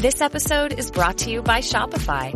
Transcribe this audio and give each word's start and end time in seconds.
This 0.00 0.22
episode 0.22 0.72
is 0.72 0.90
brought 0.90 1.18
to 1.18 1.30
you 1.30 1.42
by 1.42 1.60
Shopify. 1.60 2.32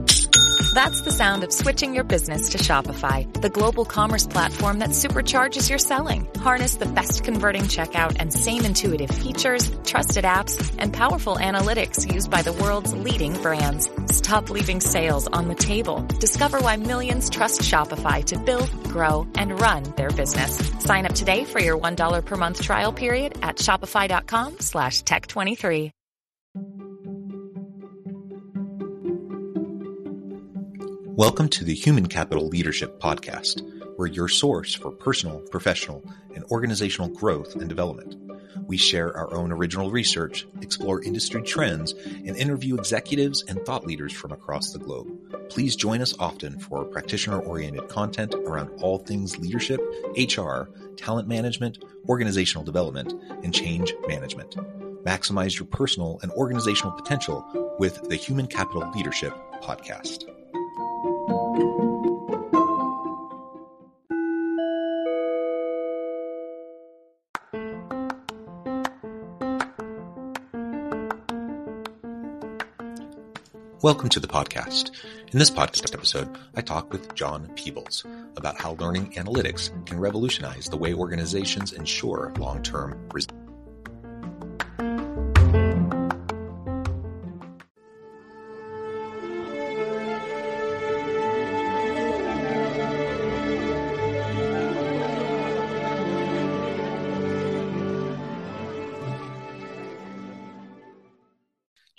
That's 0.74 1.00
the 1.00 1.10
sound 1.10 1.44
of 1.44 1.50
switching 1.50 1.94
your 1.94 2.04
business 2.04 2.50
to 2.50 2.58
Shopify, 2.58 3.24
the 3.40 3.48
global 3.48 3.86
commerce 3.86 4.26
platform 4.26 4.80
that 4.80 4.90
supercharges 4.90 5.70
your 5.70 5.78
selling. 5.78 6.28
Harness 6.36 6.74
the 6.74 6.84
best 6.84 7.24
converting 7.24 7.62
checkout 7.62 8.16
and 8.20 8.30
same 8.30 8.66
intuitive 8.66 9.08
features, 9.10 9.70
trusted 9.82 10.26
apps, 10.26 10.76
and 10.76 10.92
powerful 10.92 11.36
analytics 11.36 12.12
used 12.12 12.30
by 12.30 12.42
the 12.42 12.52
world's 12.52 12.92
leading 12.92 13.32
brands. 13.40 13.88
Stop 14.14 14.50
leaving 14.50 14.80
sales 14.80 15.26
on 15.28 15.48
the 15.48 15.54
table. 15.54 16.02
Discover 16.20 16.60
why 16.60 16.76
millions 16.76 17.30
trust 17.30 17.62
Shopify 17.62 18.22
to 18.26 18.38
build, 18.40 18.70
grow, 18.90 19.26
and 19.36 19.58
run 19.58 19.84
their 19.96 20.10
business. 20.10 20.58
Sign 20.80 21.06
up 21.06 21.14
today 21.14 21.44
for 21.44 21.60
your 21.60 21.78
$1 21.78 22.26
per 22.26 22.36
month 22.36 22.60
trial 22.60 22.92
period 22.92 23.38
at 23.42 23.56
shopify.com 23.56 24.60
slash 24.60 25.02
tech23. 25.04 25.90
Welcome 31.16 31.48
to 31.50 31.64
the 31.64 31.74
Human 31.76 32.06
Capital 32.06 32.48
Leadership 32.48 32.98
Podcast, 32.98 33.62
where 33.96 34.08
your 34.08 34.26
source 34.26 34.74
for 34.74 34.90
personal, 34.90 35.38
professional, 35.38 36.02
and 36.34 36.44
organizational 36.46 37.08
growth 37.08 37.54
and 37.54 37.68
development. 37.68 38.16
We 38.66 38.76
share 38.76 39.16
our 39.16 39.32
own 39.32 39.52
original 39.52 39.92
research, 39.92 40.44
explore 40.60 41.04
industry 41.04 41.42
trends, 41.42 41.92
and 41.92 42.36
interview 42.36 42.74
executives 42.74 43.44
and 43.46 43.64
thought 43.64 43.86
leaders 43.86 44.12
from 44.12 44.32
across 44.32 44.72
the 44.72 44.80
globe. 44.80 45.08
Please 45.50 45.76
join 45.76 46.00
us 46.00 46.16
often 46.18 46.58
for 46.58 46.84
practitioner 46.84 47.38
oriented 47.38 47.88
content 47.88 48.34
around 48.34 48.70
all 48.82 48.98
things 48.98 49.38
leadership, 49.38 49.80
HR, 50.16 50.64
talent 50.96 51.28
management, 51.28 51.84
organizational 52.08 52.64
development, 52.64 53.14
and 53.44 53.54
change 53.54 53.94
management. 54.08 54.56
Maximize 55.04 55.56
your 55.60 55.68
personal 55.68 56.18
and 56.22 56.32
organizational 56.32 56.90
potential 56.90 57.76
with 57.78 58.08
the 58.08 58.16
Human 58.16 58.48
Capital 58.48 58.90
Leadership 58.96 59.32
Podcast. 59.62 60.24
Welcome 73.84 74.08
to 74.08 74.18
the 74.18 74.26
podcast. 74.26 74.92
In 75.30 75.38
this 75.38 75.50
podcast 75.50 75.92
episode, 75.92 76.38
I 76.54 76.62
talk 76.62 76.90
with 76.90 77.14
John 77.14 77.50
Peebles 77.54 78.06
about 78.34 78.58
how 78.58 78.76
learning 78.80 79.10
analytics 79.10 79.68
can 79.84 80.00
revolutionize 80.00 80.70
the 80.70 80.78
way 80.78 80.94
organizations 80.94 81.74
ensure 81.74 82.32
long 82.38 82.62
term 82.62 82.98
results. 83.12 83.43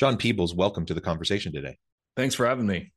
John 0.05 0.17
Peebles, 0.17 0.53
welcome 0.53 0.85
to 0.85 0.93
the 0.93 1.01
conversation 1.01 1.51
today. 1.51 1.79
Thanks 2.15 2.35
for 2.35 2.45
having 2.45 2.67
me. 2.67 2.91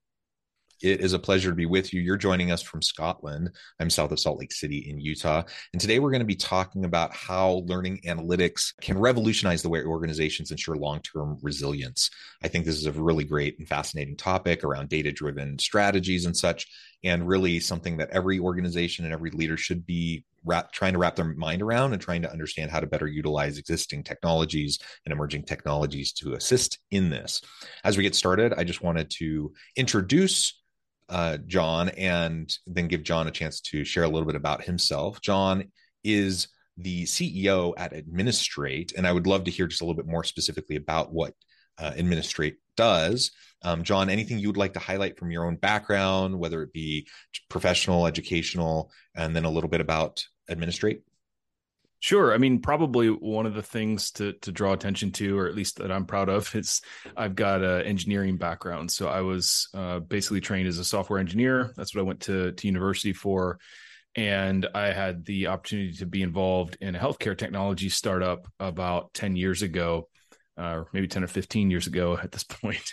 It 0.83 1.01
is 1.01 1.15
a 1.15 1.19
pleasure 1.19 1.49
to 1.49 1.57
be 1.57 1.65
with 1.65 1.95
you. 1.95 2.03
You're 2.03 2.19
joining 2.19 2.53
us 2.53 2.61
from 2.61 2.83
Scotland. 2.83 3.53
I'm 3.81 3.89
south 3.89 4.13
of 4.13 4.21
Salt 4.21 4.39
Lake 4.39 4.53
City 4.53 4.91
in 4.91 5.01
Utah. 5.01 5.45
And 5.73 5.81
today 5.81 6.01
we're 6.01 6.11
going 6.11 6.21
to 6.21 6.27
be 6.27 6.37
talking 6.37 6.85
about 6.85 7.17
how 7.17 7.63
learning 7.65 8.03
analytics 8.05 8.75
can 8.83 8.99
revolutionize 8.99 9.63
the 9.63 9.71
way 9.71 9.83
organizations 9.83 10.51
ensure 10.51 10.77
long 10.77 11.01
term 11.01 11.39
resilience. 11.41 12.11
I 12.43 12.49
think 12.49 12.67
this 12.67 12.77
is 12.77 12.85
a 12.85 12.93
really 12.93 13.25
great 13.25 13.59
and 13.59 13.67
fascinating 13.67 14.19
topic 14.19 14.63
around 14.63 14.91
data 14.91 15.11
driven 15.11 15.59
strategies 15.59 16.27
and 16.27 16.37
such, 16.37 16.67
and 17.03 17.27
really 17.27 17.59
something 17.59 17.97
that 17.97 18.11
every 18.11 18.39
organization 18.39 19.07
and 19.07 19.15
every 19.15 19.31
leader 19.31 19.57
should 19.57 19.87
be 19.87 20.27
wrap, 20.45 20.73
trying 20.73 20.93
to 20.93 20.99
wrap 20.99 21.17
their 21.17 21.35
mind 21.35 21.63
around 21.63 21.93
and 21.93 22.03
trying 22.03 22.23
to 22.23 22.33
understand 22.33 22.71
how 22.71 22.81
to 22.81 22.87
better 22.87 23.07
utilize 23.07 23.59
existing 23.59 24.03
technologies 24.03 24.79
and 25.05 25.13
emerging 25.13 25.45
technologies 25.45 26.13
to 26.13 26.35
assist 26.35 26.79
in 26.91 27.11
this. 27.11 27.41
As 27.85 27.97
we 27.97 28.03
get 28.03 28.15
started, 28.15 28.55
I 28.57 28.65
just 28.65 28.83
wanted 28.83 29.11
to 29.19 29.53
introduce 29.77 30.61
uh, 31.09 31.39
John 31.47 31.89
and 31.91 32.55
then 32.67 32.89
give 32.89 33.03
John 33.03 33.29
a 33.29 33.33
chance 33.33 33.61
to 33.63 33.85
share 33.85 34.05
a 34.05 34.09
little 34.09 34.27
bit 34.27 34.37
about 34.37 34.65
himself. 34.65 35.21
John 35.21 35.71
is 36.05 36.49
the 36.77 37.05
CEO 37.05 37.75
at 37.77 37.93
Administrate, 37.93 38.93
and 38.97 39.07
I 39.07 39.13
would 39.13 39.27
love 39.27 39.45
to 39.45 39.51
hear 39.51 39.67
just 39.67 39.81
a 39.81 39.85
little 39.85 40.01
bit 40.01 40.11
more 40.11 40.25
specifically 40.25 40.77
about 40.77 41.13
what 41.13 41.35
uh, 41.79 41.93
Administrate 41.97 42.57
does. 42.79 43.33
Um, 43.63 43.83
John, 43.83 44.09
anything 44.09 44.39
you 44.39 44.49
would 44.49 44.57
like 44.57 44.75
to 44.75 44.79
highlight 44.79 45.19
from 45.19 45.33
your 45.33 45.45
own 45.45 45.57
background, 45.57 46.39
whether 46.39 46.63
it 46.63 46.73
be 46.73 47.09
professional, 47.51 48.07
educational, 48.07 48.91
and 49.17 49.35
then 49.35 49.45
a 49.45 49.51
little 49.51 49.69
bit 49.69 49.81
about 49.81 50.25
Administrate? 50.49 51.03
Sure. 52.01 52.33
I 52.33 52.39
mean, 52.39 52.61
probably 52.61 53.09
one 53.09 53.45
of 53.45 53.55
the 53.55 53.63
things 53.63 54.13
to 54.13 54.33
to 54.35 54.53
draw 54.53 54.73
attention 54.73 55.11
to, 55.13 55.37
or 55.37 55.49
at 55.49 55.57
least 55.57 55.79
that 55.79 55.91
I'm 55.91 56.07
proud 56.07 56.29
of, 56.29 56.55
is 56.55 56.81
I've 57.17 57.35
got 57.35 57.63
an 57.63 57.83
engineering 57.83 58.37
background. 58.37 58.91
So 58.91 59.09
I 59.09 59.21
was 59.23 59.69
uh, 59.75 59.99
basically 59.99 60.41
trained 60.41 60.69
as 60.69 60.79
a 60.79 60.85
software 60.85 61.19
engineer. 61.19 61.73
That's 61.77 61.95
what 61.95 62.01
I 62.01 62.05
went 62.05 62.21
to 62.23 62.53
to 62.53 62.67
university 62.67 63.13
for, 63.13 63.59
and 64.15 64.69
I 64.75 64.93
had 64.93 65.25
the 65.25 65.49
opportunity 65.49 65.95
to 65.95 66.07
be 66.07 66.23
involved 66.23 66.79
in 66.81 66.95
a 66.95 67.01
healthcare 67.01 67.37
technology 67.37 67.89
startup 67.89 68.47
about 68.61 69.13
ten 69.13 69.35
years 69.35 69.63
ago 69.63 70.09
uh, 70.59 70.85
maybe 70.93 71.07
10 71.07 71.25
or 71.25 71.29
15 71.29 71.71
years 71.71 71.87
ago 71.87 72.19
at 72.21 72.33
this. 72.33 72.45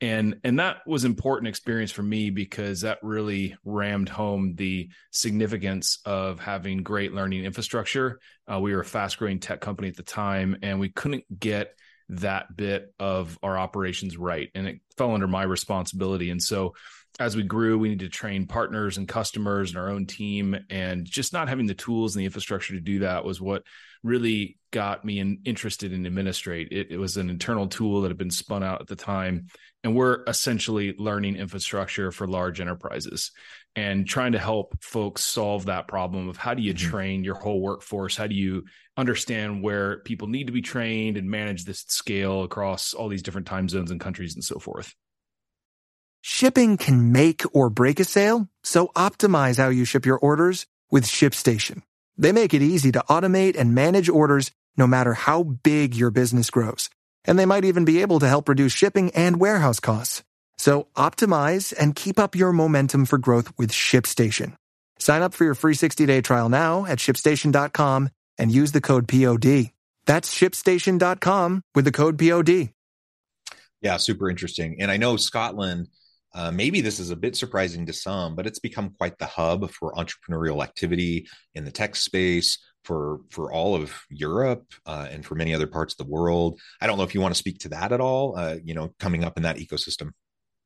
And 0.00 0.40
and 0.42 0.58
that 0.58 0.78
was 0.84 1.04
important 1.04 1.48
experience 1.48 1.92
for 1.92 2.02
me 2.02 2.30
because 2.30 2.80
that 2.80 2.98
really 3.02 3.56
rammed 3.64 4.08
home 4.08 4.54
the 4.56 4.90
significance 5.12 6.00
of 6.04 6.40
having 6.40 6.82
great 6.82 7.12
learning 7.12 7.44
infrastructure. 7.44 8.18
Uh, 8.52 8.58
we 8.58 8.74
were 8.74 8.80
a 8.80 8.84
fast 8.84 9.18
growing 9.18 9.38
tech 9.38 9.60
company 9.60 9.88
at 9.88 9.96
the 9.96 10.02
time 10.02 10.56
and 10.62 10.80
we 10.80 10.88
couldn't 10.88 11.24
get 11.38 11.76
that 12.20 12.56
bit 12.56 12.92
of 12.98 13.38
our 13.42 13.56
operations 13.56 14.16
right 14.16 14.50
and 14.54 14.66
it 14.66 14.80
fell 14.96 15.14
under 15.14 15.28
my 15.28 15.42
responsibility 15.42 16.30
and 16.30 16.42
so 16.42 16.74
as 17.20 17.36
we 17.36 17.42
grew, 17.42 17.78
we 17.78 17.90
needed 17.90 18.10
to 18.10 18.16
train 18.16 18.46
partners 18.46 18.96
and 18.96 19.06
customers 19.06 19.70
and 19.70 19.78
our 19.78 19.90
own 19.90 20.06
team. 20.06 20.56
And 20.70 21.04
just 21.04 21.32
not 21.32 21.48
having 21.48 21.66
the 21.66 21.74
tools 21.74 22.14
and 22.14 22.20
the 22.20 22.26
infrastructure 22.26 22.74
to 22.74 22.80
do 22.80 23.00
that 23.00 23.24
was 23.24 23.40
what 23.40 23.64
really 24.02 24.58
got 24.70 25.04
me 25.04 25.18
in, 25.18 25.40
interested 25.44 25.92
in 25.92 26.06
Administrate. 26.06 26.68
It, 26.70 26.90
it 26.90 26.96
was 26.96 27.16
an 27.16 27.28
internal 27.28 27.68
tool 27.68 28.02
that 28.02 28.08
had 28.08 28.18
been 28.18 28.30
spun 28.30 28.62
out 28.62 28.80
at 28.80 28.86
the 28.86 28.96
time. 28.96 29.48
And 29.84 29.94
we're 29.94 30.22
essentially 30.26 30.94
learning 30.98 31.36
infrastructure 31.36 32.12
for 32.12 32.26
large 32.26 32.60
enterprises 32.60 33.32
and 33.74 34.06
trying 34.06 34.32
to 34.32 34.38
help 34.38 34.76
folks 34.82 35.24
solve 35.24 35.66
that 35.66 35.88
problem 35.88 36.28
of 36.28 36.36
how 36.36 36.54
do 36.54 36.62
you 36.62 36.74
mm-hmm. 36.74 36.90
train 36.90 37.24
your 37.24 37.34
whole 37.34 37.60
workforce? 37.60 38.16
How 38.16 38.26
do 38.26 38.34
you 38.34 38.64
understand 38.96 39.62
where 39.62 40.00
people 40.00 40.28
need 40.28 40.48
to 40.48 40.52
be 40.52 40.62
trained 40.62 41.16
and 41.16 41.30
manage 41.30 41.64
this 41.64 41.84
scale 41.88 42.42
across 42.42 42.92
all 42.92 43.08
these 43.08 43.22
different 43.22 43.46
time 43.46 43.68
zones 43.68 43.90
and 43.90 44.00
countries 44.00 44.34
and 44.34 44.44
so 44.44 44.58
forth? 44.58 44.94
Shipping 46.20 46.76
can 46.76 47.10
make 47.10 47.42
or 47.52 47.68
break 47.68 47.98
a 47.98 48.04
sale, 48.04 48.48
so 48.62 48.88
optimize 48.94 49.56
how 49.56 49.70
you 49.70 49.84
ship 49.84 50.06
your 50.06 50.18
orders 50.18 50.66
with 50.90 51.04
ShipStation. 51.04 51.82
They 52.16 52.30
make 52.30 52.54
it 52.54 52.62
easy 52.62 52.92
to 52.92 53.04
automate 53.08 53.58
and 53.58 53.74
manage 53.74 54.08
orders 54.08 54.52
no 54.76 54.86
matter 54.86 55.14
how 55.14 55.42
big 55.42 55.94
your 55.96 56.10
business 56.10 56.50
grows. 56.50 56.90
And 57.24 57.38
they 57.38 57.46
might 57.46 57.64
even 57.64 57.84
be 57.84 58.02
able 58.02 58.20
to 58.20 58.28
help 58.28 58.48
reduce 58.48 58.72
shipping 58.72 59.10
and 59.14 59.40
warehouse 59.40 59.80
costs. 59.80 60.22
So 60.58 60.88
optimize 60.96 61.74
and 61.78 61.94
keep 61.94 62.18
up 62.18 62.34
your 62.34 62.52
momentum 62.52 63.06
for 63.06 63.18
growth 63.18 63.52
with 63.58 63.70
ShipStation. 63.72 64.54
Sign 64.98 65.22
up 65.22 65.34
for 65.34 65.44
your 65.44 65.54
free 65.54 65.74
60-day 65.74 66.20
trial 66.20 66.48
now 66.48 66.86
at 66.86 66.98
shipstation.com 66.98 68.08
and 68.38 68.52
use 68.52 68.72
the 68.72 68.80
code 68.80 69.08
POD. 69.08 69.70
That's 70.06 70.32
shipstation.com 70.36 71.62
with 71.74 71.84
the 71.84 71.92
code 71.92 72.18
POD. 72.18 72.70
Yeah, 73.80 73.96
super 73.96 74.30
interesting. 74.30 74.76
And 74.80 74.90
I 74.90 74.96
know 74.96 75.16
Scotland– 75.16 75.88
uh, 76.34 76.50
maybe 76.50 76.80
this 76.80 76.98
is 76.98 77.10
a 77.10 77.16
bit 77.16 77.36
surprising 77.36 77.86
to 77.86 77.92
some, 77.92 78.34
but 78.34 78.46
it's 78.46 78.58
become 78.58 78.94
quite 78.96 79.18
the 79.18 79.26
hub 79.26 79.70
for 79.70 79.94
entrepreneurial 79.94 80.62
activity 80.62 81.26
in 81.54 81.64
the 81.64 81.70
tech 81.70 81.96
space. 81.96 82.58
for 82.84 83.20
for 83.30 83.52
all 83.52 83.76
of 83.76 83.94
Europe 84.10 84.66
uh, 84.86 85.06
and 85.08 85.24
for 85.24 85.36
many 85.36 85.54
other 85.54 85.68
parts 85.68 85.94
of 85.94 85.98
the 85.98 86.12
world. 86.12 86.58
I 86.80 86.88
don't 86.88 86.98
know 86.98 87.04
if 87.04 87.14
you 87.14 87.20
want 87.20 87.32
to 87.32 87.38
speak 87.38 87.60
to 87.60 87.68
that 87.68 87.92
at 87.92 88.00
all. 88.00 88.36
Uh, 88.36 88.56
you 88.64 88.74
know, 88.74 88.92
coming 88.98 89.22
up 89.22 89.36
in 89.36 89.44
that 89.44 89.58
ecosystem. 89.58 90.10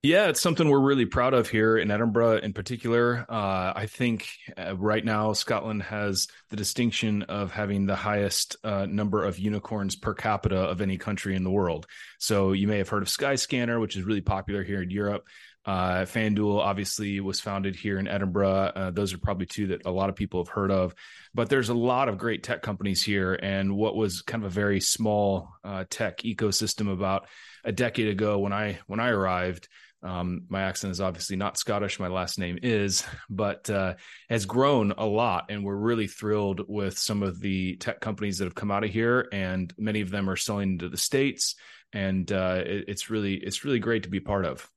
Yeah, 0.06 0.28
it's 0.28 0.40
something 0.40 0.68
we're 0.68 0.78
really 0.78 1.04
proud 1.04 1.34
of 1.34 1.50
here 1.50 1.76
in 1.76 1.90
Edinburgh, 1.90 2.36
in 2.36 2.52
particular. 2.52 3.26
Uh, 3.28 3.72
I 3.74 3.86
think 3.90 4.28
uh, 4.56 4.76
right 4.76 5.04
now 5.04 5.32
Scotland 5.32 5.82
has 5.82 6.28
the 6.48 6.54
distinction 6.54 7.22
of 7.22 7.50
having 7.50 7.86
the 7.86 7.96
highest 7.96 8.54
uh, 8.62 8.86
number 8.86 9.24
of 9.24 9.40
unicorns 9.40 9.96
per 9.96 10.14
capita 10.14 10.58
of 10.58 10.80
any 10.80 10.96
country 10.96 11.34
in 11.34 11.42
the 11.42 11.50
world. 11.50 11.88
So 12.20 12.52
you 12.52 12.68
may 12.68 12.78
have 12.78 12.88
heard 12.88 13.02
of 13.02 13.08
Skyscanner, 13.08 13.80
which 13.80 13.96
is 13.96 14.04
really 14.04 14.20
popular 14.20 14.62
here 14.62 14.80
in 14.80 14.90
Europe. 14.90 15.26
Uh, 15.64 16.04
FanDuel 16.04 16.60
obviously 16.60 17.18
was 17.18 17.40
founded 17.40 17.74
here 17.74 17.98
in 17.98 18.06
Edinburgh. 18.06 18.70
Uh, 18.76 18.90
those 18.92 19.12
are 19.12 19.18
probably 19.18 19.46
two 19.46 19.66
that 19.66 19.86
a 19.86 19.90
lot 19.90 20.08
of 20.08 20.14
people 20.14 20.38
have 20.38 20.54
heard 20.54 20.70
of. 20.70 20.94
But 21.34 21.48
there's 21.48 21.70
a 21.70 21.74
lot 21.74 22.08
of 22.08 22.16
great 22.16 22.44
tech 22.44 22.62
companies 22.62 23.02
here, 23.02 23.34
and 23.34 23.76
what 23.76 23.96
was 23.96 24.22
kind 24.22 24.44
of 24.44 24.52
a 24.52 24.54
very 24.54 24.80
small 24.80 25.48
uh, 25.64 25.82
tech 25.90 26.18
ecosystem 26.18 26.92
about 26.92 27.26
a 27.64 27.72
decade 27.72 28.06
ago 28.06 28.38
when 28.38 28.52
I 28.52 28.78
when 28.86 29.00
I 29.00 29.08
arrived. 29.08 29.68
Um, 30.02 30.42
my 30.48 30.62
accent 30.62 30.92
is 30.92 31.00
obviously 31.00 31.36
not 31.36 31.58
Scottish. 31.58 31.98
My 31.98 32.08
last 32.08 32.38
name 32.38 32.58
is, 32.62 33.04
but 33.30 33.68
uh, 33.70 33.94
has 34.28 34.46
grown 34.46 34.92
a 34.92 35.06
lot, 35.06 35.46
and 35.48 35.64
we're 35.64 35.76
really 35.76 36.06
thrilled 36.06 36.62
with 36.68 36.98
some 36.98 37.22
of 37.22 37.40
the 37.40 37.76
tech 37.76 38.00
companies 38.00 38.38
that 38.38 38.44
have 38.44 38.54
come 38.54 38.70
out 38.70 38.84
of 38.84 38.90
here, 38.90 39.28
and 39.32 39.72
many 39.78 40.00
of 40.00 40.10
them 40.10 40.28
are 40.30 40.36
selling 40.36 40.72
into 40.72 40.88
the 40.88 40.96
states, 40.96 41.56
and 41.92 42.30
uh, 42.30 42.62
it, 42.64 42.84
it's 42.88 43.10
really 43.10 43.34
it's 43.34 43.64
really 43.64 43.78
great 43.78 44.04
to 44.04 44.10
be 44.10 44.20
part 44.20 44.44
of. 44.44 44.68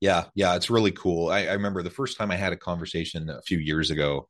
Yeah, 0.00 0.24
yeah, 0.34 0.56
it's 0.56 0.68
really 0.68 0.90
cool. 0.90 1.30
I, 1.30 1.46
I, 1.46 1.52
remember 1.52 1.80
the 1.84 1.88
first 1.88 2.18
time 2.18 2.32
I 2.32 2.36
had 2.36 2.52
a 2.52 2.56
conversation 2.56 3.30
a 3.30 3.40
few 3.42 3.58
years 3.58 3.92
ago 3.92 4.26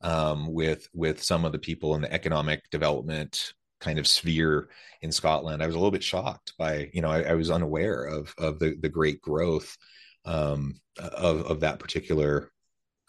um, 0.00 0.52
with 0.52 0.88
with 0.92 1.22
some 1.22 1.44
of 1.44 1.52
the 1.52 1.60
people 1.60 1.94
in 1.94 2.02
the 2.02 2.12
economic 2.12 2.68
development 2.70 3.52
kind 3.82 3.98
of 3.98 4.06
sphere 4.06 4.68
in 5.02 5.12
Scotland. 5.12 5.62
I 5.62 5.66
was 5.66 5.74
a 5.74 5.78
little 5.78 5.90
bit 5.90 6.04
shocked 6.04 6.54
by, 6.56 6.88
you 6.94 7.02
know, 7.02 7.10
I, 7.10 7.22
I 7.22 7.34
was 7.34 7.50
unaware 7.50 8.04
of 8.04 8.34
of 8.38 8.58
the 8.58 8.76
the 8.80 8.88
great 8.88 9.20
growth 9.20 9.76
um, 10.24 10.80
of 10.98 11.42
of 11.42 11.60
that 11.60 11.78
particular 11.78 12.50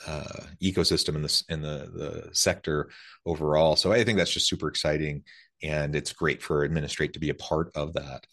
uh, 0.06 0.42
ecosystem 0.62 1.16
in 1.16 1.22
the 1.22 1.44
in 1.50 1.62
the 1.62 1.92
the 1.94 2.30
sector 2.34 2.90
overall. 3.26 3.76
So 3.76 3.94
I 3.94 4.04
think 4.04 4.18
that's 4.18 4.34
just 4.34 4.50
super 4.50 4.68
exciting, 4.68 5.24
and 5.62 5.96
it's 5.96 6.12
great 6.12 6.42
for 6.42 6.66
Administrate 6.66 7.14
to 7.14 7.20
be 7.20 7.30
a 7.30 7.36
part 7.36 7.72
of 7.76 7.94
that. 7.94 8.26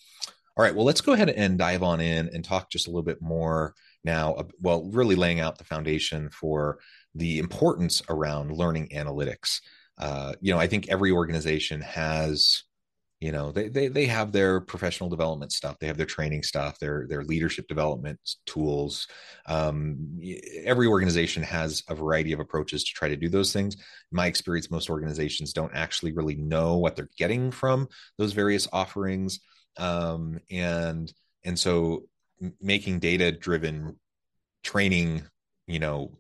All 0.57 0.65
right, 0.65 0.75
well, 0.75 0.85
let's 0.85 1.01
go 1.01 1.13
ahead 1.13 1.31
and 1.31 1.59
dive 1.59 1.83
on 1.83 2.01
in 2.01 2.29
and 2.35 2.45
talk 2.45 2.71
just 2.71 2.87
a 2.87 2.91
little 2.91 3.05
bit 3.05 3.23
more 3.23 3.75
now. 4.05 4.49
Well, 4.61 4.91
really 4.91 5.15
laying 5.15 5.41
out 5.41 5.59
the 5.59 5.65
foundation 5.65 6.31
for 6.31 6.79
the 7.15 7.39
importance 7.39 8.03
around 8.09 8.53
learning 8.53 8.89
analytics. 8.89 9.61
Uh, 10.01 10.33
you 10.41 10.53
know, 10.53 10.59
I 10.59 10.67
think 10.67 10.89
every 10.89 11.13
organization 11.13 11.83
has, 11.83 12.65
you 13.21 13.33
know, 13.33 13.53
they, 13.53 13.69
they 13.69 13.89
they 13.89 14.07
have 14.07 14.33
their 14.33 14.61
professional 14.61 15.11
development 15.11 15.53
stuff, 15.53 15.79
they 15.79 15.87
have 15.87 15.99
their 15.99 16.07
training 16.07 16.43
stuff, 16.43 16.79
their 16.79 17.07
their 17.07 17.23
leadership 17.23 17.69
development 17.69 18.19
tools. 18.47 19.07
Um, 19.47 20.19
every 20.65 20.87
organization 20.87 21.43
has 21.43 21.83
a 21.89 21.95
variety 21.95 22.33
of 22.33 22.41
approaches 22.41 22.83
to 22.85 22.93
try 22.95 23.09
to 23.09 23.17
do 23.17 23.29
those 23.29 23.53
things. 23.53 23.75
In 23.75 23.83
my 24.13 24.27
experience, 24.27 24.71
most 24.71 24.91
organizations 24.91 25.53
don't 25.53 25.75
actually 25.75 26.13
really 26.13 26.37
know 26.37 26.79
what 26.79 26.97
they're 26.97 27.11
getting 27.19 27.51
from 27.51 27.89
those 28.17 28.33
various 28.33 28.67
offerings 28.73 29.41
um, 29.79 30.41
and 30.51 31.13
and 31.45 31.59
so 31.59 32.05
making 32.61 32.99
data 32.99 33.33
driven 33.33 33.99
training 34.63 35.23
you 35.67 35.79
know 35.79 36.19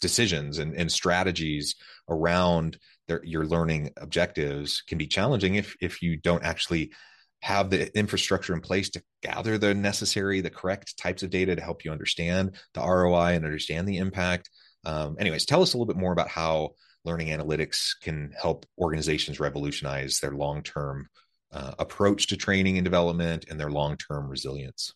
decisions 0.00 0.58
and, 0.58 0.74
and 0.74 0.90
strategies 0.90 1.74
around 2.08 2.78
their, 3.06 3.22
your 3.24 3.46
learning 3.46 3.90
objectives 3.96 4.82
can 4.86 4.98
be 4.98 5.06
challenging 5.06 5.56
if 5.56 5.76
if 5.80 6.02
you 6.02 6.16
don't 6.16 6.44
actually 6.44 6.92
have 7.40 7.70
the 7.70 7.96
infrastructure 7.96 8.52
in 8.52 8.60
place 8.60 8.90
to 8.90 9.02
gather 9.22 9.58
the 9.58 9.74
necessary 9.74 10.40
the 10.40 10.50
correct 10.50 10.98
types 10.98 11.22
of 11.22 11.30
data 11.30 11.54
to 11.54 11.62
help 11.62 11.84
you 11.84 11.92
understand 11.92 12.56
the 12.74 12.80
roi 12.80 13.34
and 13.34 13.44
understand 13.44 13.88
the 13.88 13.98
impact. 13.98 14.50
Um, 14.84 15.16
anyways 15.18 15.46
tell 15.46 15.62
us 15.62 15.72
a 15.72 15.76
little 15.76 15.92
bit 15.92 16.00
more 16.00 16.12
about 16.12 16.28
how 16.28 16.70
learning 17.04 17.28
analytics 17.28 17.92
can 18.02 18.32
help 18.40 18.66
organizations 18.78 19.40
revolutionize 19.40 20.18
their 20.20 20.32
long-term 20.32 21.08
uh, 21.52 21.72
approach 21.78 22.26
to 22.26 22.36
training 22.36 22.76
and 22.76 22.84
development 22.84 23.46
and 23.48 23.58
their 23.58 23.70
long-term 23.70 24.28
resilience 24.28 24.92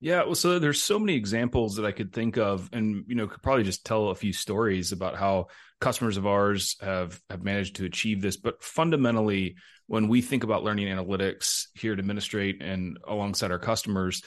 yeah 0.00 0.24
well 0.24 0.34
so 0.34 0.58
there's 0.58 0.82
so 0.82 0.98
many 0.98 1.14
examples 1.14 1.76
that 1.76 1.84
i 1.84 1.92
could 1.92 2.12
think 2.12 2.36
of 2.36 2.68
and 2.72 3.04
you 3.06 3.14
know 3.14 3.26
could 3.26 3.42
probably 3.42 3.64
just 3.64 3.84
tell 3.84 4.08
a 4.08 4.14
few 4.14 4.32
stories 4.32 4.92
about 4.92 5.16
how 5.16 5.46
customers 5.80 6.16
of 6.16 6.26
ours 6.26 6.76
have 6.80 7.20
have 7.30 7.42
managed 7.42 7.76
to 7.76 7.84
achieve 7.84 8.20
this 8.20 8.36
but 8.36 8.62
fundamentally 8.62 9.56
when 9.86 10.08
we 10.08 10.22
think 10.22 10.44
about 10.44 10.62
learning 10.62 10.86
analytics 10.86 11.66
here 11.74 11.94
to 11.94 12.00
administrate 12.00 12.62
and 12.62 12.98
alongside 13.06 13.50
our 13.50 13.58
customers 13.58 14.22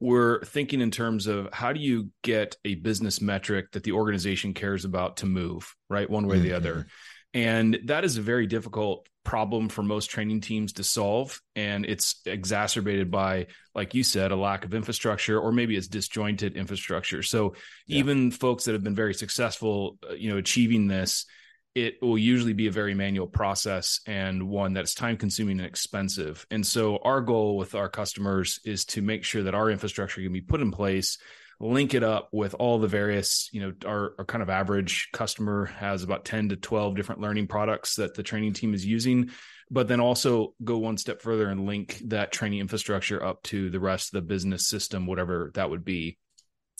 we're 0.00 0.42
thinking 0.44 0.80
in 0.80 0.90
terms 0.90 1.28
of 1.28 1.48
how 1.52 1.72
do 1.72 1.78
you 1.78 2.08
get 2.22 2.56
a 2.64 2.74
business 2.74 3.20
metric 3.20 3.70
that 3.70 3.84
the 3.84 3.92
organization 3.92 4.52
cares 4.52 4.84
about 4.84 5.18
to 5.18 5.26
move 5.26 5.74
right 5.88 6.10
one 6.10 6.26
way 6.26 6.36
or 6.36 6.40
the 6.40 6.48
mm-hmm. 6.48 6.56
other 6.56 6.86
and 7.34 7.78
that 7.84 8.04
is 8.04 8.16
a 8.16 8.22
very 8.22 8.46
difficult 8.46 9.08
problem 9.24 9.68
for 9.68 9.82
most 9.82 10.10
training 10.10 10.40
teams 10.40 10.74
to 10.74 10.84
solve. 10.84 11.40
And 11.54 11.86
it's 11.86 12.20
exacerbated 12.26 13.10
by, 13.10 13.46
like 13.74 13.94
you 13.94 14.02
said, 14.02 14.32
a 14.32 14.36
lack 14.36 14.64
of 14.64 14.74
infrastructure, 14.74 15.38
or 15.38 15.52
maybe 15.52 15.76
it's 15.76 15.88
disjointed 15.88 16.56
infrastructure. 16.56 17.22
So 17.22 17.54
yeah. 17.86 17.98
even 17.98 18.30
folks 18.30 18.64
that 18.64 18.72
have 18.72 18.82
been 18.82 18.96
very 18.96 19.14
successful, 19.14 19.98
uh, 20.08 20.14
you 20.14 20.30
know, 20.30 20.38
achieving 20.38 20.88
this, 20.88 21.26
it 21.74 22.02
will 22.02 22.18
usually 22.18 22.52
be 22.52 22.66
a 22.66 22.72
very 22.72 22.94
manual 22.94 23.26
process 23.26 24.00
and 24.06 24.48
one 24.48 24.74
that's 24.74 24.94
time 24.94 25.16
consuming 25.16 25.58
and 25.58 25.66
expensive. 25.66 26.46
And 26.50 26.66
so 26.66 26.98
our 26.98 27.22
goal 27.22 27.56
with 27.56 27.74
our 27.74 27.88
customers 27.88 28.60
is 28.64 28.84
to 28.86 29.00
make 29.00 29.24
sure 29.24 29.44
that 29.44 29.54
our 29.54 29.70
infrastructure 29.70 30.20
can 30.20 30.32
be 30.32 30.42
put 30.42 30.60
in 30.60 30.70
place 30.70 31.16
link 31.62 31.94
it 31.94 32.02
up 32.02 32.28
with 32.32 32.54
all 32.54 32.78
the 32.78 32.88
various 32.88 33.48
you 33.52 33.60
know 33.60 33.72
our, 33.86 34.14
our, 34.18 34.24
kind 34.24 34.42
of 34.42 34.50
average 34.50 35.08
customer 35.12 35.66
has 35.66 36.02
about 36.02 36.24
10 36.24 36.50
to 36.50 36.56
12 36.56 36.96
different 36.96 37.20
learning 37.20 37.46
products 37.46 37.96
that 37.96 38.14
the 38.14 38.22
training 38.22 38.52
team 38.52 38.74
is 38.74 38.84
using 38.84 39.30
but 39.72 39.88
then 39.88 40.00
also 40.00 40.54
go 40.62 40.76
one 40.76 40.98
step 40.98 41.22
further 41.22 41.48
and 41.48 41.64
link 41.64 42.02
that 42.04 42.30
training 42.30 42.60
infrastructure 42.60 43.24
up 43.24 43.42
to 43.42 43.70
the 43.70 43.80
rest 43.80 44.08
of 44.08 44.20
the 44.20 44.28
business 44.28 44.68
system 44.68 45.06
whatever 45.06 45.50
that 45.54 45.70
would 45.70 45.84
be. 45.84 46.18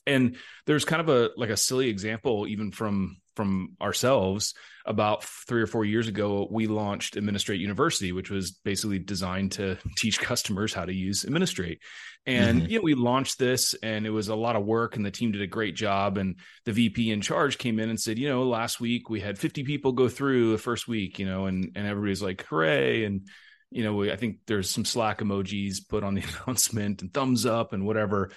And 0.06 0.36
there's 0.66 0.84
kind 0.84 1.00
of 1.00 1.08
a 1.08 1.30
like 1.36 1.48
a 1.48 1.56
silly 1.56 1.88
example 1.88 2.46
even 2.46 2.70
from 2.70 3.16
from 3.34 3.76
ourselves 3.80 4.54
about 4.84 5.24
three 5.24 5.62
or 5.62 5.66
four 5.66 5.84
years 5.84 6.08
ago 6.08 6.48
we 6.50 6.66
launched 6.66 7.16
administrate 7.16 7.60
university 7.60 8.12
which 8.12 8.30
was 8.30 8.50
basically 8.50 8.98
designed 8.98 9.52
to 9.52 9.76
teach 9.96 10.20
customers 10.20 10.74
how 10.74 10.84
to 10.84 10.94
use 10.94 11.24
administrate. 11.24 11.80
And 12.24 12.62
mm-hmm. 12.62 12.70
you 12.70 12.78
know 12.78 12.84
we 12.84 12.94
launched 12.94 13.38
this 13.38 13.74
and 13.82 14.06
it 14.06 14.10
was 14.10 14.28
a 14.28 14.34
lot 14.34 14.56
of 14.56 14.64
work 14.64 14.96
and 14.96 15.04
the 15.04 15.10
team 15.10 15.32
did 15.32 15.42
a 15.42 15.46
great 15.46 15.74
job. 15.74 16.18
And 16.18 16.36
the 16.64 16.72
vp 16.72 17.10
in 17.10 17.20
charge 17.20 17.58
came 17.58 17.78
in 17.78 17.90
and 17.90 18.00
said 18.00 18.18
you 18.18 18.28
know 18.28 18.44
last 18.44 18.80
week 18.80 19.08
we 19.10 19.20
had 19.20 19.38
50 19.38 19.64
people 19.64 19.92
go 19.92 20.08
through 20.08 20.52
the 20.52 20.58
first 20.58 20.88
week 20.88 21.18
you 21.18 21.26
know 21.26 21.46
and 21.46 21.72
and 21.74 21.86
everybody's 21.86 22.22
like 22.22 22.44
hooray. 22.46 23.04
And 23.04 23.28
you 23.72 23.82
know 23.82 23.94
we, 23.94 24.12
i 24.12 24.16
think 24.16 24.36
there's 24.46 24.70
some 24.70 24.84
slack 24.84 25.20
emojis 25.20 25.88
put 25.88 26.04
on 26.04 26.14
the 26.14 26.22
announcement 26.46 27.02
and 27.02 27.12
thumbs 27.12 27.46
up 27.46 27.72
and 27.72 27.86
whatever 27.86 28.30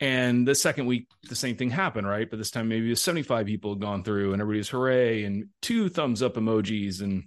and 0.00 0.46
the 0.46 0.54
second 0.54 0.86
week, 0.86 1.06
the 1.28 1.36
same 1.36 1.56
thing 1.56 1.70
happened, 1.70 2.06
right? 2.06 2.28
But 2.28 2.38
this 2.38 2.50
time, 2.50 2.68
maybe 2.68 2.86
it 2.86 2.90
was 2.90 3.02
75 3.02 3.46
people 3.46 3.74
had 3.74 3.80
gone 3.80 4.02
through, 4.02 4.32
and 4.32 4.42
everybody's 4.42 4.68
hooray 4.68 5.24
and 5.24 5.46
two 5.62 5.88
thumbs 5.88 6.22
up 6.22 6.34
emojis, 6.34 7.00
and 7.00 7.24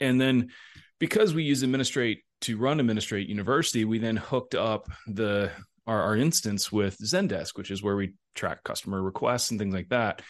and 0.00 0.20
then 0.20 0.50
because 0.98 1.34
we 1.34 1.44
use 1.44 1.62
Administrate 1.62 2.22
to 2.42 2.56
run 2.56 2.80
Administrate 2.80 3.28
University, 3.28 3.84
we 3.84 3.98
then 3.98 4.16
hooked 4.16 4.54
up 4.54 4.88
the 5.06 5.50
our, 5.86 6.02
our 6.02 6.16
instance 6.16 6.72
with 6.72 6.96
Zendesk, 6.98 7.56
which 7.56 7.70
is 7.70 7.82
where 7.82 7.96
we 7.96 8.14
track 8.34 8.64
customer 8.64 9.02
requests 9.02 9.50
and 9.50 9.60
things 9.60 9.74
like 9.74 9.88
that. 9.90 10.22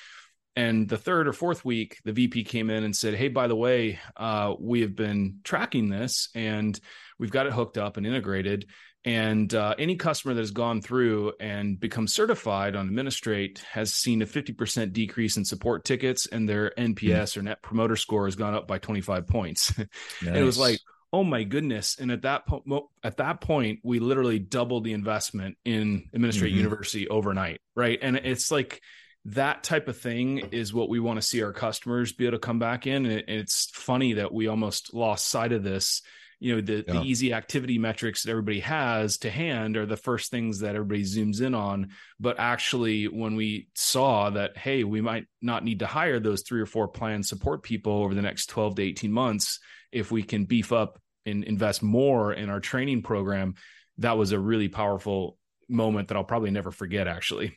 And 0.55 0.89
the 0.89 0.99
third 0.99 1.29
or 1.29 1.33
fourth 1.33 1.65
week, 1.65 1.99
the 2.05 2.13
VP 2.13 2.45
came 2.45 2.69
in 2.71 2.85
and 2.85 2.95
said, 2.95 3.15
"Hey, 3.15 3.29
by 3.29 3.47
the 3.47 3.57
way, 3.57 3.99
uh, 4.17 4.55
we 4.59 4.83
have 4.83 4.95
been 4.95 5.39
tracking 5.45 5.89
this, 5.89 6.29
and 6.35 6.79
we've 7.19 7.31
got 7.31 7.47
it 7.47 7.53
hooked 7.53 7.79
up 7.79 7.97
and 7.97 8.07
integrated." 8.07 8.67
And 9.05 9.53
uh, 9.53 9.75
any 9.79 9.97
customer 9.97 10.35
that 10.35 10.41
has 10.41 10.53
gone 10.53 10.81
through 10.81 11.33
and 11.41 11.79
become 11.79 12.07
certified 12.07 12.77
on 12.77 12.87
Administrate 12.87 13.59
has 13.71 13.93
seen 13.93 14.23
a 14.23 14.27
50% 14.27 14.93
decrease 14.93 15.37
in 15.37 15.45
support 15.45 15.85
tickets, 15.85 16.27
and 16.27 16.49
their 16.49 16.71
NPS 16.79 16.95
mm. 16.95 17.37
or 17.39 17.43
Net 17.43 17.63
Promoter 17.63 17.97
Score 17.97 18.27
has 18.27 18.37
gone 18.37 18.55
up 18.55 18.69
by 18.69 18.79
25 18.79 19.27
points. 19.27 19.77
Nice. 19.77 19.89
and 20.27 20.37
it 20.37 20.45
was 20.45 20.59
like, 20.59 20.79
oh 21.13 21.25
my 21.25 21.43
goodness! 21.43 21.97
And 21.99 22.13
at 22.13 22.23
that 22.23 22.47
po- 22.47 22.91
at 23.03 23.17
that 23.17 23.41
point, 23.41 23.81
we 23.83 23.99
literally 23.99 24.39
doubled 24.39 24.85
the 24.85 24.93
investment 24.93 25.59
in 25.65 26.09
Administrate 26.15 26.53
mm-hmm. 26.53 26.59
University 26.59 27.09
overnight, 27.09 27.61
right? 27.75 27.99
And 28.01 28.17
it's 28.17 28.53
like 28.53 28.81
that 29.25 29.63
type 29.63 29.89
of 29.89 29.97
thing 29.97 30.39
is 30.53 30.75
what 30.75 30.89
we 30.89 31.01
want 31.01 31.21
to 31.21 31.27
see 31.27 31.43
our 31.43 31.53
customers 31.53 32.13
be 32.13 32.27
able 32.27 32.39
to 32.39 32.41
come 32.41 32.59
back 32.59 32.87
in. 32.87 33.07
And 33.07 33.25
it's 33.29 33.71
funny 33.73 34.15
that 34.15 34.33
we 34.33 34.49
almost 34.49 34.95
lost 34.95 35.29
sight 35.29 35.53
of 35.53 35.63
this 35.63 36.03
you 36.43 36.57
know 36.57 36.61
the, 36.61 36.85
yeah. 36.87 36.95
the 36.95 37.03
easy 37.03 37.33
activity 37.33 37.79
metrics 37.79 38.23
that 38.23 38.31
everybody 38.31 38.61
has 38.61 39.19
to 39.19 39.31
hand 39.31 39.77
are 39.77 39.87
the 39.87 39.97
first 39.97 40.31
things 40.31 40.59
that 40.59 40.75
everybody 40.75 41.05
zooms 41.05 41.41
in 41.41 41.55
on 41.55 41.91
but 42.19 42.39
actually 42.39 43.07
when 43.07 43.37
we 43.37 43.69
saw 43.75 44.29
that 44.29 44.57
hey 44.57 44.83
we 44.83 45.01
might 45.01 45.27
not 45.41 45.65
need 45.65 45.79
to 45.79 45.87
hire 45.87 46.19
those 46.19 46.43
three 46.43 46.61
or 46.61 46.67
four 46.67 46.89
plan 46.89 47.23
support 47.23 47.63
people 47.63 48.03
over 48.03 48.15
the 48.15 48.23
next 48.23 48.47
12 48.47 48.75
to 48.75 48.83
18 48.83 49.13
months 49.13 49.61
if 49.93 50.11
we 50.11 50.23
can 50.23 50.45
beef 50.45 50.73
up 50.73 51.01
and 51.25 51.45
invest 51.45 51.83
more 51.83 52.33
in 52.33 52.51
our 52.51 52.61
training 52.61 53.03
program 53.03 53.55
that 53.99 54.19
was 54.19 54.33
a 54.33 54.39
really 54.39 54.69
powerful 54.69 55.39
moment 55.69 56.09
that 56.09 56.17
I'll 56.17 56.25
probably 56.25 56.51
never 56.51 56.73
forget 56.73 57.07
actually 57.07 57.57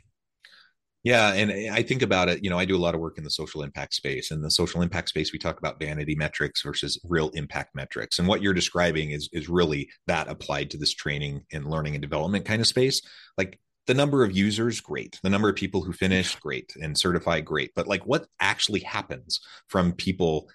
yeah, 1.05 1.33
and 1.33 1.51
eh, 1.51 1.69
I 1.71 1.83
think 1.83 2.01
about 2.01 2.29
it, 2.29 2.43
you 2.43 2.50
know, 2.50 2.57
I 2.57 2.65
do 2.65 2.75
a 2.75 2.81
lot 2.81 2.95
of 2.95 3.00
work 3.00 3.19
in 3.19 3.24
the 3.24 3.29
social 3.29 3.62
impact 3.62 3.93
space. 3.93 4.31
In 4.31 4.41
the 4.41 4.50
social 4.50 4.81
impact 4.81 5.09
space, 5.09 5.31
we 5.31 5.38
talk 5.38 5.59
about 5.59 5.79
vanity 5.79 6.15
metrics 6.15 6.63
versus 6.63 7.00
real 7.07 7.29
impact 7.35 7.75
metrics. 7.75 8.17
And 8.17 8.27
what 8.27 8.41
you're 8.41 8.55
describing 8.55 9.12
is 9.12 9.29
is 9.31 9.47
really 9.47 9.88
that 10.07 10.27
applied 10.27 10.71
to 10.71 10.77
this 10.77 10.93
training 10.93 11.43
and 11.53 11.69
learning 11.69 11.93
and 11.93 12.01
development 12.01 12.45
kind 12.45 12.59
of 12.59 12.67
space. 12.67 13.01
Like 13.38 13.59
the 13.85 13.93
number 13.93 14.24
of 14.24 14.35
users 14.35 14.81
great 14.81 15.19
the 15.21 15.29
number 15.29 15.47
of 15.47 15.55
people 15.55 15.83
who 15.83 15.93
finish 15.93 16.35
great 16.38 16.74
and 16.81 16.97
certify 16.97 17.39
great 17.39 17.69
but 17.75 17.85
like 17.85 18.03
what 18.07 18.25
actually 18.39 18.79
happens 18.79 19.39
from 19.67 19.91
people 19.93 20.50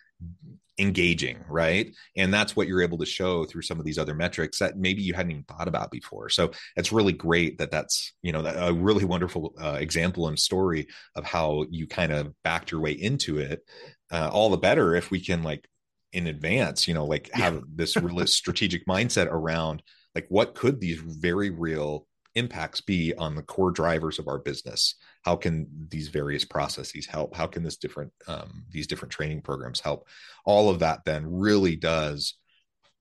engaging, 0.81 1.45
right? 1.49 1.95
And 2.17 2.33
that's 2.33 2.57
what 2.57 2.67
you're 2.67 2.83
able 2.83 2.99
to 2.99 3.07
show 3.07 3.45
through 3.45 3.63
some 3.63 3.79
of 3.79 3.85
these 3.85 3.99
other 3.99 4.15
metrics 4.15 4.59
that 4.59 4.79
maybe 4.79 5.03
you 5.03 5.13
hadn't 5.13 5.33
even 5.33 5.45
thought 5.45 5.69
about 5.69 5.91
before. 5.91 6.31
So 6.31 6.53
it's 6.77 6.91
really 6.91 7.13
great 7.13 7.59
that 7.59 7.71
that's, 7.71 8.15
you 8.23 8.33
know, 8.33 8.45
a 8.45 8.73
really 8.73 9.05
wonderful 9.05 9.55
uh, 9.61 9.77
example 9.79 10.27
and 10.29 10.39
story 10.39 10.89
of 11.15 11.25
how 11.25 11.67
you 11.71 11.87
kind 11.87 12.13
of 12.13 12.33
backed 12.43 12.71
your 12.71 12.81
way 12.81 12.93
into 12.93 13.39
it. 13.39 13.61
Uh, 14.11 14.31
all 14.33 14.51
the 14.51 14.57
better 14.57 14.95
if 14.95 15.11
we 15.11 15.21
can 15.21 15.43
like 15.43 15.69
in 16.13 16.27
advance, 16.27 16.89
you 16.89 16.95
know, 16.95 17.05
like 17.05 17.31
have 17.33 17.55
yeah. 17.55 17.61
this 17.75 17.97
really 17.97 18.27
strategic 18.27 18.87
mindset 18.87 19.27
around 19.27 19.83
like 20.15 20.27
what 20.29 20.55
could 20.55 20.81
these 20.81 20.99
very 20.99 21.51
real 21.51 22.07
impacts 22.40 22.80
be 22.80 23.14
on 23.14 23.37
the 23.37 23.42
core 23.42 23.70
drivers 23.70 24.18
of 24.18 24.26
our 24.26 24.38
business? 24.38 24.97
How 25.23 25.37
can 25.37 25.68
these 25.88 26.09
various 26.09 26.44
processes 26.44 27.06
help? 27.06 27.37
How 27.37 27.47
can 27.47 27.62
this 27.62 27.76
different 27.76 28.12
um, 28.26 28.64
these 28.70 28.88
different 28.88 29.12
training 29.12 29.42
programs 29.42 29.80
help? 29.80 30.09
All 30.44 30.68
of 30.68 30.80
that 30.80 31.04
then 31.04 31.30
really 31.30 31.76
does 31.76 32.35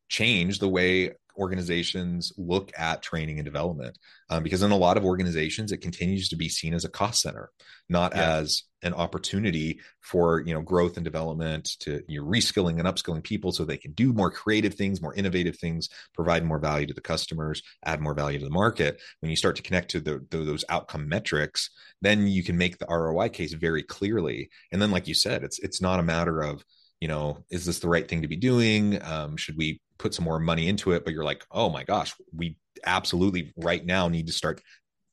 change 0.10 0.60
the 0.60 0.69
way 0.69 1.13
organizations 1.39 2.31
look 2.38 2.72
at 2.77 3.01
training 3.01 3.39
and 3.39 3.46
development 3.46 3.98
um, 4.29 4.43
because 4.43 4.62
in 4.62 4.72
a 4.72 4.77
lot 4.77 4.98
of 4.98 5.05
organizations 5.05 5.72
it 5.72 5.77
continues 5.77 6.29
to 6.29 6.36
be 6.36 6.50
seen 6.50 6.74
as 6.74 6.86
a 6.86 6.89
cost 6.89 7.22
center 7.22 7.50
not 7.88 8.15
yeah. 8.15 8.38
as 8.38 8.63
an 8.81 8.93
opportunity 8.93 9.79
for 10.00 10.41
you 10.41 10.53
know 10.53 10.62
growth 10.62 10.98
and 10.98 11.03
development 11.03 11.65
to 11.79 12.01
you 12.08 12.22
know, 12.22 12.27
reskilling 12.27 12.79
and 12.79 12.84
upskilling 12.84 13.24
people 13.24 13.51
so 13.51 13.65
they 13.65 13.77
can 13.77 13.91
do 13.93 14.13
more 14.13 14.31
creative 14.31 14.75
things 14.75 15.01
more 15.01 15.15
innovative 15.15 15.58
things 15.58 15.89
provide 16.13 16.46
more 16.46 16.60
value 16.60 16.86
to 16.86 16.93
the 16.93 17.01
customers 17.01 17.62
add 17.86 18.01
more 18.01 18.13
value 18.13 18.39
to 18.39 18.46
the 18.46 18.51
market. 18.51 19.00
When 19.19 19.29
you 19.29 19.36
start 19.36 19.55
to 19.58 19.62
connect 19.62 19.91
to 19.91 20.00
the, 20.00 20.25
the, 20.29 20.38
those 20.38 20.65
outcome 20.69 21.10
metrics 21.10 21.69
then 22.01 22.27
you 22.27 22.43
can 22.43 22.58
make 22.58 22.77
the 22.77 22.88
roi 22.89 23.29
case 23.29 23.53
very 23.53 23.84
clearly. 23.84 24.50
And 24.72 24.81
then 24.81 24.91
like 24.91 25.08
you 25.08 25.13
said 25.13 25.43
it's 25.43 25.60
it's 25.60 25.81
not 25.81 26.00
a 26.00 26.03
matter 26.03 26.41
of 26.41 26.63
you 27.00 27.08
know 27.08 27.43
is 27.50 27.65
this 27.65 27.79
the 27.79 27.89
right 27.89 28.08
thing 28.08 28.22
to 28.22 28.27
be 28.27 28.38
doing? 28.38 29.01
Um, 29.03 29.38
should 29.38 29.58
we 29.58 29.81
put 30.00 30.13
some 30.13 30.25
more 30.25 30.39
money 30.39 30.68
into 30.68 30.91
it 30.91 31.03
but 31.03 31.13
you're 31.13 31.24
like 31.24 31.46
oh 31.51 31.70
my 31.70 31.84
gosh 31.84 32.15
we 32.34 32.58
absolutely 32.86 33.53
right 33.58 33.86
now 33.86 34.08
need 34.08 34.27
to 34.27 34.34
start 34.34 34.62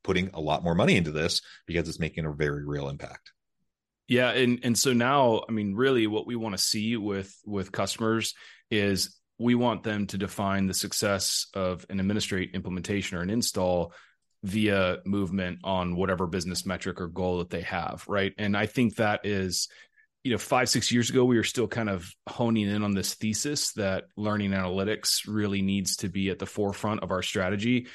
putting 0.06 0.30
a 0.34 0.40
lot 0.40 0.62
more 0.62 0.74
money 0.74 0.96
into 0.96 1.10
this 1.10 1.42
because 1.66 1.88
it's 1.88 1.98
making 1.98 2.24
a 2.24 2.32
very 2.32 2.64
real 2.64 2.88
impact. 2.88 3.32
Yeah 4.08 4.30
and 4.30 4.60
and 4.62 4.78
so 4.78 4.92
now 4.92 5.42
i 5.48 5.52
mean 5.52 5.74
really 5.74 6.06
what 6.06 6.28
we 6.28 6.36
want 6.36 6.56
to 6.56 6.62
see 6.62 6.96
with 6.96 7.34
with 7.44 7.72
customers 7.72 8.34
is 8.70 9.18
we 9.38 9.56
want 9.56 9.82
them 9.82 10.06
to 10.06 10.16
define 10.16 10.68
the 10.68 10.74
success 10.74 11.48
of 11.54 11.84
an 11.90 11.98
administrate 11.98 12.54
implementation 12.54 13.18
or 13.18 13.22
an 13.22 13.30
install 13.30 13.92
via 14.44 14.98
movement 15.04 15.58
on 15.64 15.96
whatever 15.96 16.28
business 16.28 16.64
metric 16.64 17.00
or 17.00 17.08
goal 17.08 17.38
that 17.38 17.50
they 17.50 17.62
have 17.62 18.04
right? 18.06 18.32
And 18.38 18.56
i 18.56 18.66
think 18.66 18.94
that 18.96 19.26
is 19.26 19.68
you 20.26 20.32
know, 20.32 20.38
five, 20.38 20.68
six 20.68 20.90
years 20.90 21.08
ago, 21.08 21.24
we 21.24 21.36
were 21.36 21.44
still 21.44 21.68
kind 21.68 21.88
of 21.88 22.12
honing 22.28 22.68
in 22.68 22.82
on 22.82 22.94
this 22.94 23.14
thesis 23.14 23.72
that 23.74 24.06
learning 24.16 24.50
analytics 24.50 25.20
really 25.28 25.62
needs 25.62 25.98
to 25.98 26.08
be 26.08 26.30
at 26.30 26.40
the 26.40 26.46
forefront 26.46 27.04
of 27.04 27.12
our 27.12 27.22
strategy 27.22 27.86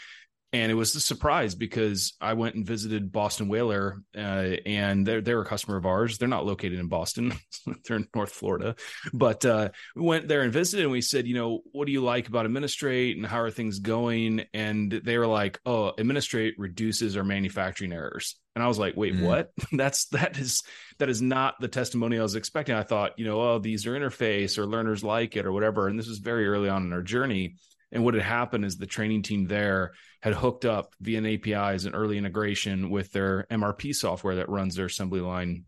and 0.53 0.71
it 0.71 0.75
was 0.75 0.95
a 0.95 0.99
surprise 0.99 1.55
because 1.55 2.13
I 2.19 2.33
went 2.33 2.55
and 2.55 2.65
visited 2.65 3.11
Boston 3.11 3.47
Whaler, 3.47 4.01
uh, 4.15 4.57
and 4.65 5.05
they're 5.05 5.21
they're 5.21 5.41
a 5.41 5.45
customer 5.45 5.77
of 5.77 5.85
ours. 5.85 6.17
They're 6.17 6.27
not 6.27 6.45
located 6.45 6.79
in 6.79 6.87
Boston; 6.87 7.33
they're 7.85 7.97
in 7.97 8.07
North 8.13 8.31
Florida. 8.31 8.75
But 9.13 9.45
uh, 9.45 9.69
we 9.95 10.01
went 10.01 10.27
there 10.27 10.41
and 10.41 10.51
visited, 10.51 10.83
and 10.83 10.91
we 10.91 11.01
said, 11.01 11.25
you 11.25 11.35
know, 11.35 11.61
what 11.71 11.85
do 11.85 11.93
you 11.93 12.03
like 12.03 12.27
about 12.27 12.45
Administrate, 12.45 13.15
and 13.15 13.25
how 13.25 13.39
are 13.39 13.51
things 13.51 13.79
going? 13.79 14.45
And 14.53 14.91
they 14.91 15.17
were 15.17 15.27
like, 15.27 15.59
oh, 15.65 15.93
Administrate 15.97 16.55
reduces 16.57 17.15
our 17.15 17.23
manufacturing 17.23 17.93
errors. 17.93 18.35
And 18.53 18.63
I 18.63 18.67
was 18.67 18.77
like, 18.77 18.97
wait, 18.97 19.15
mm. 19.15 19.21
what? 19.21 19.51
That's 19.71 20.05
that 20.07 20.37
is 20.37 20.63
that 20.99 21.09
is 21.09 21.21
not 21.21 21.61
the 21.61 21.69
testimony 21.69 22.19
I 22.19 22.23
was 22.23 22.35
expecting. 22.35 22.75
I 22.75 22.83
thought, 22.83 23.17
you 23.17 23.23
know, 23.25 23.39
oh, 23.41 23.59
these 23.59 23.87
are 23.87 23.97
interface 23.97 24.57
or 24.57 24.65
learners 24.65 25.03
like 25.03 25.37
it 25.37 25.45
or 25.45 25.53
whatever. 25.53 25.87
And 25.87 25.97
this 25.97 26.09
was 26.09 26.19
very 26.19 26.47
early 26.47 26.67
on 26.67 26.83
in 26.83 26.91
our 26.91 27.01
journey. 27.01 27.55
And 27.91 28.03
what 28.03 28.13
had 28.13 28.23
happened 28.23 28.65
is 28.65 28.77
the 28.77 28.85
training 28.85 29.23
team 29.23 29.45
there 29.45 29.93
had 30.21 30.33
hooked 30.33 30.65
up 30.65 30.93
via 31.01 31.17
an 31.17 31.25
APIs 31.25 31.85
and 31.85 31.95
early 31.95 32.17
integration 32.17 32.89
with 32.89 33.11
their 33.11 33.45
MRP 33.51 33.93
software 33.93 34.35
that 34.35 34.49
runs 34.49 34.75
their 34.75 34.85
assembly 34.85 35.19
line 35.19 35.65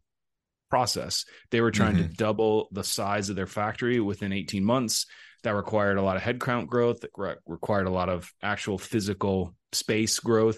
process. 0.69 1.25
They 1.51 1.61
were 1.61 1.71
trying 1.71 1.95
mm-hmm. 1.95 2.07
to 2.09 2.17
double 2.17 2.67
the 2.71 2.83
size 2.83 3.29
of 3.29 3.35
their 3.35 3.47
factory 3.47 3.99
within 3.99 4.33
18 4.33 4.63
months. 4.63 5.05
That 5.43 5.55
required 5.55 5.97
a 5.97 6.01
lot 6.01 6.15
of 6.15 6.23
headcount 6.23 6.67
growth, 6.67 7.01
that 7.01 7.11
re- 7.17 7.35
required 7.45 7.85
a 7.85 7.91
lot 7.91 8.07
of 8.07 8.31
actual 8.41 8.77
physical 8.77 9.53
space 9.71 10.19
growth. 10.19 10.57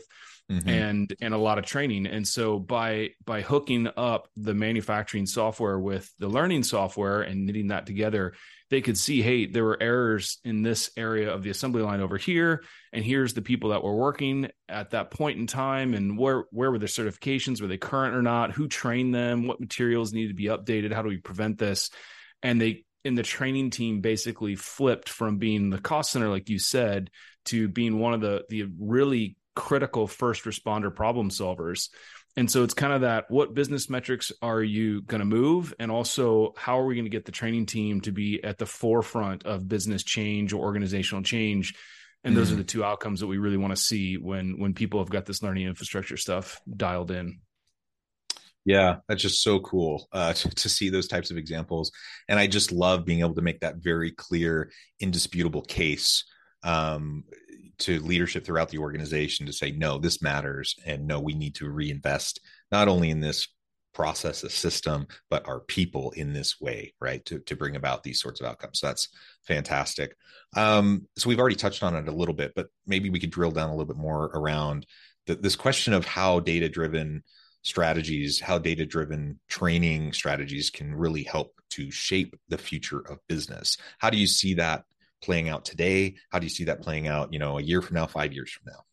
Mm-hmm. 0.51 0.69
and 0.69 1.15
and 1.21 1.33
a 1.33 1.39
lot 1.39 1.57
of 1.57 1.65
training 1.65 2.05
and 2.05 2.27
so 2.27 2.59
by 2.59 3.09
by 3.25 3.41
hooking 3.41 3.89
up 3.97 4.27
the 4.37 4.53
manufacturing 4.53 5.25
software 5.25 5.79
with 5.79 6.13
the 6.19 6.27
learning 6.27 6.61
software 6.61 7.23
and 7.23 7.47
knitting 7.47 7.69
that 7.69 7.87
together 7.87 8.35
they 8.69 8.81
could 8.81 8.97
see, 8.97 9.21
hey, 9.21 9.45
there 9.45 9.63
were 9.63 9.81
errors 9.81 10.39
in 10.43 10.63
this 10.63 10.89
area 10.97 11.31
of 11.31 11.43
the 11.43 11.51
assembly 11.51 11.83
line 11.83 12.01
over 12.01 12.17
here, 12.17 12.63
and 12.91 13.05
here's 13.05 13.33
the 13.33 13.41
people 13.41 13.69
that 13.69 13.83
were 13.83 13.95
working 13.95 14.49
at 14.67 14.91
that 14.91 15.11
point 15.11 15.39
in 15.39 15.47
time, 15.47 15.93
and 15.93 16.17
where 16.17 16.45
where 16.51 16.71
were 16.71 16.79
their 16.79 16.87
certifications? 16.87 17.61
Were 17.61 17.67
they 17.67 17.77
current 17.77 18.15
or 18.15 18.21
not? 18.21 18.51
Who 18.51 18.67
trained 18.67 19.13
them? 19.13 19.47
What 19.47 19.59
materials 19.59 20.13
need 20.13 20.29
to 20.29 20.33
be 20.33 20.45
updated? 20.45 20.93
How 20.93 21.03
do 21.03 21.09
we 21.09 21.17
prevent 21.17 21.57
this? 21.57 21.91
And 22.41 22.59
they 22.59 22.85
in 23.03 23.15
the 23.15 23.23
training 23.23 23.69
team 23.69 24.01
basically 24.01 24.55
flipped 24.55 25.09
from 25.09 25.37
being 25.37 25.69
the 25.69 25.79
cost 25.79 26.11
center, 26.11 26.29
like 26.29 26.49
you 26.49 26.57
said, 26.57 27.11
to 27.45 27.67
being 27.67 27.99
one 27.99 28.13
of 28.13 28.21
the 28.21 28.43
the 28.49 28.65
really 28.79 29.37
critical 29.55 30.07
first 30.07 30.43
responder 30.43 30.93
problem 30.93 31.29
solvers 31.29 31.89
and 32.37 32.51
so 32.51 32.63
it's 32.63 32.73
kind 32.73 32.91
of 32.91 33.01
that 33.01 33.31
what 33.31 33.53
business 33.53 33.89
metrics 33.89 34.31
are 34.41 34.61
you 34.61 35.01
going 35.03 35.19
to 35.19 35.25
move? 35.25 35.73
And 35.79 35.89
also, 35.89 36.53
how 36.57 36.79
are 36.79 36.85
we 36.85 36.95
going 36.95 37.05
to 37.05 37.09
get 37.09 37.25
the 37.25 37.31
training 37.31 37.65
team 37.65 38.01
to 38.01 38.11
be 38.11 38.43
at 38.43 38.57
the 38.57 38.65
forefront 38.65 39.45
of 39.45 39.67
business 39.67 40.03
change 40.03 40.51
or 40.51 40.61
organizational 40.61 41.23
change? 41.23 41.75
And 42.23 42.35
those 42.35 42.51
are 42.51 42.55
mm. 42.55 42.59
the 42.59 42.63
two 42.63 42.83
outcomes 42.83 43.19
that 43.19 43.27
we 43.27 43.37
really 43.37 43.57
want 43.57 43.75
to 43.75 43.81
see 43.81 44.17
when 44.17 44.59
when 44.59 44.73
people 44.73 44.99
have 44.99 45.09
got 45.09 45.25
this 45.25 45.43
learning 45.43 45.67
infrastructure 45.67 46.17
stuff 46.17 46.59
dialed 46.75 47.11
in. 47.11 47.39
Yeah, 48.65 48.97
that's 49.07 49.21
just 49.21 49.43
so 49.43 49.59
cool 49.59 50.07
uh, 50.11 50.33
to, 50.33 50.49
to, 50.49 50.69
see 50.69 50.89
those 50.89 51.07
types 51.07 51.29
of 51.29 51.37
examples, 51.37 51.91
and 52.27 52.39
I 52.39 52.47
just 52.47 52.71
love 52.71 53.05
being 53.05 53.19
able 53.19 53.35
to 53.35 53.43
make 53.43 53.59
that 53.59 53.75
very 53.75 54.09
clear, 54.09 54.71
indisputable 54.99 55.61
case 55.61 56.23
um, 56.63 57.25
to 57.79 57.99
leadership 57.99 58.45
throughout 58.45 58.69
the 58.69 58.77
organization 58.77 59.45
to 59.45 59.53
say 59.53 59.71
no 59.71 59.97
this 59.97 60.21
matters 60.21 60.75
and 60.85 61.07
no 61.07 61.19
we 61.19 61.33
need 61.33 61.55
to 61.55 61.69
reinvest 61.69 62.39
not 62.71 62.87
only 62.87 63.09
in 63.09 63.19
this 63.19 63.47
process 63.93 64.43
a 64.43 64.49
system 64.49 65.07
but 65.29 65.47
our 65.47 65.61
people 65.61 66.11
in 66.11 66.33
this 66.33 66.59
way 66.59 66.93
right 66.99 67.23
to, 67.25 67.39
to 67.39 67.55
bring 67.55 67.75
about 67.75 68.03
these 68.03 68.19
sorts 68.19 68.41
of 68.41 68.47
outcomes. 68.47 68.79
So 68.79 68.87
that's 68.87 69.09
fantastic. 69.47 70.15
Um, 70.55 71.07
so 71.17 71.29
we've 71.29 71.39
already 71.39 71.55
touched 71.55 71.83
on 71.83 71.95
it 71.95 72.07
a 72.07 72.15
little 72.15 72.35
bit 72.35 72.53
but 72.55 72.67
maybe 72.85 73.09
we 73.09 73.19
could 73.19 73.31
drill 73.31 73.51
down 73.51 73.69
a 73.69 73.71
little 73.71 73.85
bit 73.85 73.97
more 73.97 74.25
around 74.33 74.85
the, 75.27 75.35
this 75.35 75.55
question 75.55 75.93
of 75.93 76.05
how 76.05 76.39
data 76.39 76.69
driven 76.69 77.23
strategies 77.63 78.39
how 78.39 78.59
data 78.59 78.85
driven 78.85 79.39
training 79.47 80.13
strategies 80.13 80.69
can 80.69 80.93
really 80.93 81.23
help 81.23 81.55
to 81.75 81.91
shape 81.91 82.35
the 82.47 82.57
future 82.57 82.99
of 82.99 83.19
business. 83.27 83.77
How 83.99 84.09
do 84.09 84.17
you 84.17 84.27
see 84.27 84.53
that 84.55 84.85
playing 85.21 85.49
out 85.49 85.65
today? 85.65 86.15
How 86.29 86.39
do 86.39 86.45
you 86.45 86.49
see 86.49 86.65
that 86.65 86.81
playing 86.81 87.07
out, 87.07 87.33
you 87.33 87.39
know, 87.39 87.57
a 87.57 87.61
year 87.61 87.81
from 87.81 87.95
now, 87.95 88.07
five 88.07 88.33
years 88.33 88.51
from 88.51 88.71
now? 88.71 88.83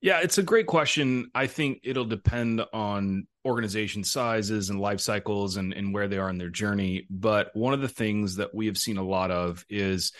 Yeah, 0.00 0.20
it's 0.20 0.38
a 0.38 0.44
great 0.44 0.66
question. 0.66 1.30
I 1.34 1.48
think 1.48 1.80
it'll 1.82 2.04
depend 2.04 2.62
on 2.72 3.26
organization 3.44 4.04
sizes 4.04 4.70
and 4.70 4.80
life 4.80 5.00
cycles 5.00 5.56
and, 5.56 5.72
and 5.72 5.92
where 5.92 6.06
they 6.06 6.18
are 6.18 6.30
in 6.30 6.38
their 6.38 6.50
journey. 6.50 7.06
But 7.10 7.50
one 7.54 7.74
of 7.74 7.80
the 7.80 7.88
things 7.88 8.36
that 8.36 8.54
we 8.54 8.66
have 8.66 8.78
seen 8.78 8.96
a 8.96 9.02
lot 9.02 9.32
of 9.32 9.64
is, 9.68 10.12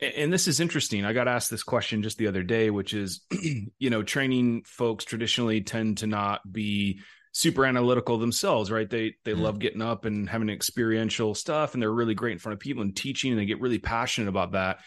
and 0.00 0.32
this 0.32 0.48
is 0.48 0.58
interesting. 0.58 1.04
I 1.04 1.12
got 1.12 1.28
asked 1.28 1.48
this 1.48 1.62
question 1.62 2.02
just 2.02 2.18
the 2.18 2.26
other 2.26 2.42
day, 2.42 2.70
which 2.70 2.92
is, 2.92 3.20
you 3.78 3.90
know, 3.90 4.02
training 4.02 4.64
folks 4.66 5.04
traditionally 5.04 5.60
tend 5.60 5.98
to 5.98 6.08
not 6.08 6.40
be 6.50 7.00
super 7.34 7.66
analytical 7.66 8.16
themselves, 8.16 8.70
right? 8.70 8.88
They 8.88 9.16
they 9.24 9.32
Mm. 9.32 9.40
love 9.40 9.58
getting 9.58 9.82
up 9.82 10.04
and 10.04 10.28
having 10.30 10.48
experiential 10.48 11.34
stuff, 11.34 11.74
and 11.74 11.82
they're 11.82 11.92
really 11.92 12.14
great 12.14 12.32
in 12.32 12.38
front 12.38 12.54
of 12.54 12.60
people 12.60 12.82
and 12.82 12.96
teaching, 12.96 13.32
and 13.32 13.40
they 13.40 13.44
get 13.44 13.60
really 13.60 13.78
passionate 13.80 14.28
about 14.28 14.52
that. 14.52 14.78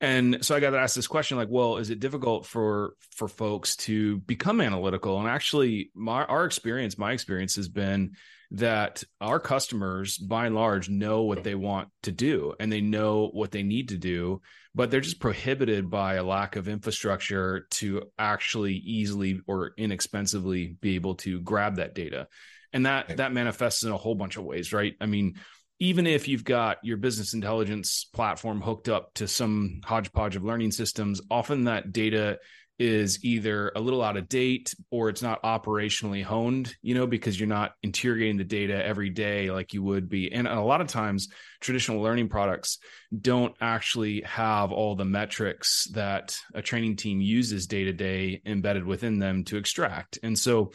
And 0.00 0.42
so 0.42 0.54
I 0.54 0.60
got 0.60 0.70
to 0.70 0.78
ask 0.78 0.94
this 0.94 1.08
question, 1.08 1.36
like, 1.36 1.48
well, 1.50 1.76
is 1.76 1.90
it 1.90 2.00
difficult 2.00 2.46
for 2.46 2.94
for 3.16 3.28
folks 3.28 3.76
to 3.76 4.18
become 4.18 4.60
analytical? 4.60 5.18
And 5.18 5.28
actually, 5.28 5.90
my 5.94 6.24
our 6.24 6.46
experience, 6.46 6.96
my 6.96 7.12
experience 7.12 7.56
has 7.56 7.68
been 7.68 8.12
that 8.52 9.04
our 9.20 9.38
customers, 9.38 10.18
by 10.18 10.46
and 10.46 10.54
large, 10.54 10.88
know 10.88 11.22
what 11.22 11.44
they 11.44 11.54
want 11.54 11.88
to 12.02 12.12
do 12.12 12.54
and 12.58 12.72
they 12.72 12.80
know 12.80 13.28
what 13.32 13.52
they 13.52 13.62
need 13.62 13.90
to 13.90 13.96
do, 13.96 14.40
but 14.74 14.90
they're 14.90 15.00
just 15.00 15.20
prohibited 15.20 15.88
by 15.88 16.14
a 16.14 16.24
lack 16.24 16.56
of 16.56 16.68
infrastructure 16.68 17.66
to 17.70 18.02
actually 18.18 18.74
easily 18.74 19.40
or 19.46 19.72
inexpensively 19.76 20.76
be 20.80 20.96
able 20.96 21.14
to 21.16 21.40
grab 21.40 21.76
that 21.76 21.94
data. 21.94 22.26
And 22.72 22.86
that 22.86 23.16
that 23.16 23.32
manifests 23.32 23.82
in 23.82 23.92
a 23.92 23.96
whole 23.96 24.14
bunch 24.14 24.36
of 24.36 24.44
ways, 24.44 24.72
right? 24.72 24.94
I 25.00 25.06
mean, 25.06 25.34
even 25.80 26.06
if 26.06 26.28
you've 26.28 26.44
got 26.44 26.76
your 26.82 26.98
business 26.98 27.34
intelligence 27.34 28.04
platform 28.12 28.60
hooked 28.60 28.88
up 28.88 29.14
to 29.14 29.26
some 29.26 29.80
hodgepodge 29.84 30.36
of 30.36 30.44
learning 30.44 30.72
systems, 30.72 31.20
often 31.30 31.64
that 31.64 31.90
data 31.90 32.38
is 32.80 33.22
either 33.22 33.70
a 33.76 33.80
little 33.80 34.02
out 34.02 34.16
of 34.16 34.26
date 34.26 34.74
or 34.90 35.10
it's 35.10 35.20
not 35.20 35.42
operationally 35.42 36.24
honed, 36.24 36.74
you 36.80 36.94
know, 36.94 37.06
because 37.06 37.38
you're 37.38 37.46
not 37.46 37.72
interrogating 37.82 38.38
the 38.38 38.44
data 38.44 38.82
every 38.82 39.10
day 39.10 39.50
like 39.50 39.74
you 39.74 39.82
would 39.82 40.08
be. 40.08 40.32
And 40.32 40.48
a 40.48 40.62
lot 40.62 40.80
of 40.80 40.86
times, 40.86 41.28
traditional 41.60 42.00
learning 42.00 42.30
products 42.30 42.78
don't 43.16 43.54
actually 43.60 44.22
have 44.22 44.72
all 44.72 44.96
the 44.96 45.04
metrics 45.04 45.88
that 45.92 46.38
a 46.54 46.62
training 46.62 46.96
team 46.96 47.20
uses 47.20 47.66
day 47.66 47.84
to 47.84 47.92
day 47.92 48.40
embedded 48.46 48.86
within 48.86 49.18
them 49.18 49.44
to 49.44 49.58
extract. 49.58 50.18
And 50.22 50.38
so, 50.38 50.72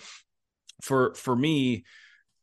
for 0.83 1.15
for 1.15 1.35
me, 1.35 1.85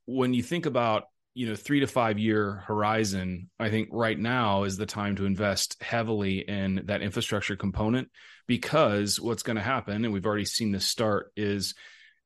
when 0.07 0.35
you 0.35 0.43
think 0.43 0.67
about 0.67 1.05
you 1.35 1.49
know 1.49 1.55
three 1.55 1.81
to 1.81 1.87
five 1.87 2.19
year 2.19 2.63
horizon 2.67 3.49
i 3.59 3.71
think 3.71 3.89
right 3.91 4.19
now 4.19 4.65
is 4.65 4.77
the 4.77 4.85
time 4.85 5.17
to 5.17 5.25
invest 5.25 5.81
heavily 5.81 6.41
in 6.41 6.83
that 6.85 7.01
infrastructure 7.01 7.57
component 7.57 8.11
because 8.47 9.21
what's 9.21 9.43
going 9.43 9.57
to 9.57 9.63
happen 9.63 10.05
and 10.05 10.13
we've 10.13 10.27
already 10.27 10.45
seen 10.45 10.73
this 10.73 10.87
start 10.87 11.33
is 11.37 11.75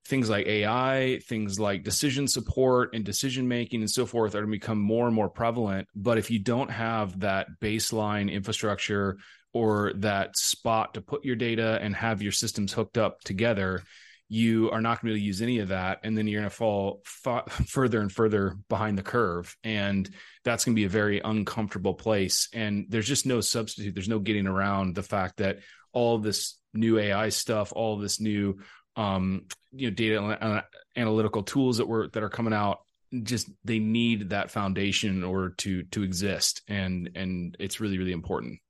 things 0.07 0.31
like 0.31 0.47
ai 0.47 1.19
things 1.27 1.59
like 1.59 1.83
decision 1.83 2.29
support 2.29 2.95
and 2.95 3.05
decision 3.05 3.49
making 3.49 3.81
and 3.81 3.91
so 3.91 4.07
forth 4.07 4.35
are 4.35 4.41
going 4.41 4.53
to 4.53 4.59
become 4.59 4.79
more 4.79 5.07
and 5.07 5.15
more 5.15 5.29
prevalent. 5.29 5.89
But 5.95 6.19
if 6.19 6.31
you 6.31 6.39
don't 6.39 6.71
have 6.71 7.21
that 7.21 7.49
baseline 7.61 8.31
infrastructure 8.31 9.19
or 9.53 9.93
that 9.97 10.37
spot 10.37 10.95
to 10.95 11.01
put 11.01 11.25
your 11.25 11.37
data 11.37 11.79
and 11.81 11.95
have 11.97 12.23
your 12.23 12.33
systems 12.33 12.73
hooked 12.73 12.99
up 12.99 13.21
together 13.23 13.83
you 14.29 14.71
are 14.71 14.81
not 14.81 15.01
going 15.01 15.11
to 15.11 15.15
be 15.15 15.21
able 15.21 15.21
to 15.21 15.27
use 15.27 15.43
any 15.43 15.59
of 15.61 15.69
that. 15.69 16.01
And 16.03 16.17
then 16.17 16.27
you're 16.27 16.41
going 16.41 16.51
to 16.51 16.57
fall 16.57 17.03
fa- 17.05 17.45
further 17.69 18.01
and 18.01 18.11
further 18.11 18.57
behind 18.69 18.99
the 18.99 19.03
curve. 19.03 19.57
And 19.63 20.09
that's 20.45 20.65
going 20.65 20.75
to 20.75 20.81
be 20.81 20.87
a 20.87 20.91
very 20.91 21.21
uncomfortable 21.21 21.95
place. 21.95 22.49
And 22.53 22.87
there's 22.89 23.07
just 23.07 23.27
no 23.27 23.41
substitute. 23.41 23.95
There's 23.95 24.09
no 24.09 24.19
getting 24.19 24.47
around 24.47 24.95
the 24.95 25.03
fact 25.03 25.37
that 25.39 25.59
all 25.97 26.19
this 26.19 26.59
new 26.75 26.99
ai 26.99 27.31
stuff 27.31 27.73
all 27.75 27.97
this 27.97 28.21
new 28.21 28.59
um 28.97 29.47
you 29.73 29.88
know 29.88 29.95
data 29.95 30.19
ana- 30.19 30.65
analytical 30.95 31.43
tools 31.43 31.79
that 31.79 31.88
were 31.88 32.09
that 32.09 32.23
are 32.23 32.29
coming 32.29 32.53
out 32.53 32.81
just 33.23 33.49
they 33.65 33.79
need 33.79 34.29
that 34.29 34.50
foundation 34.50 35.09
in 35.17 35.25
order 35.25 35.55
to 35.57 35.85
to 35.85 36.03
exist 36.03 36.61
and 36.69 37.11
and 37.15 37.57
it's 37.59 37.81
really 37.81 37.97
really 37.97 38.12
important 38.12 38.61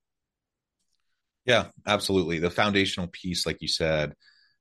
Yeah, 1.47 1.67
absolutely. 1.87 2.39
The 2.41 2.51
foundational 2.51 3.09
piece, 3.09 3.47
like 3.47 3.61
you 3.61 3.69
said, 3.69 4.15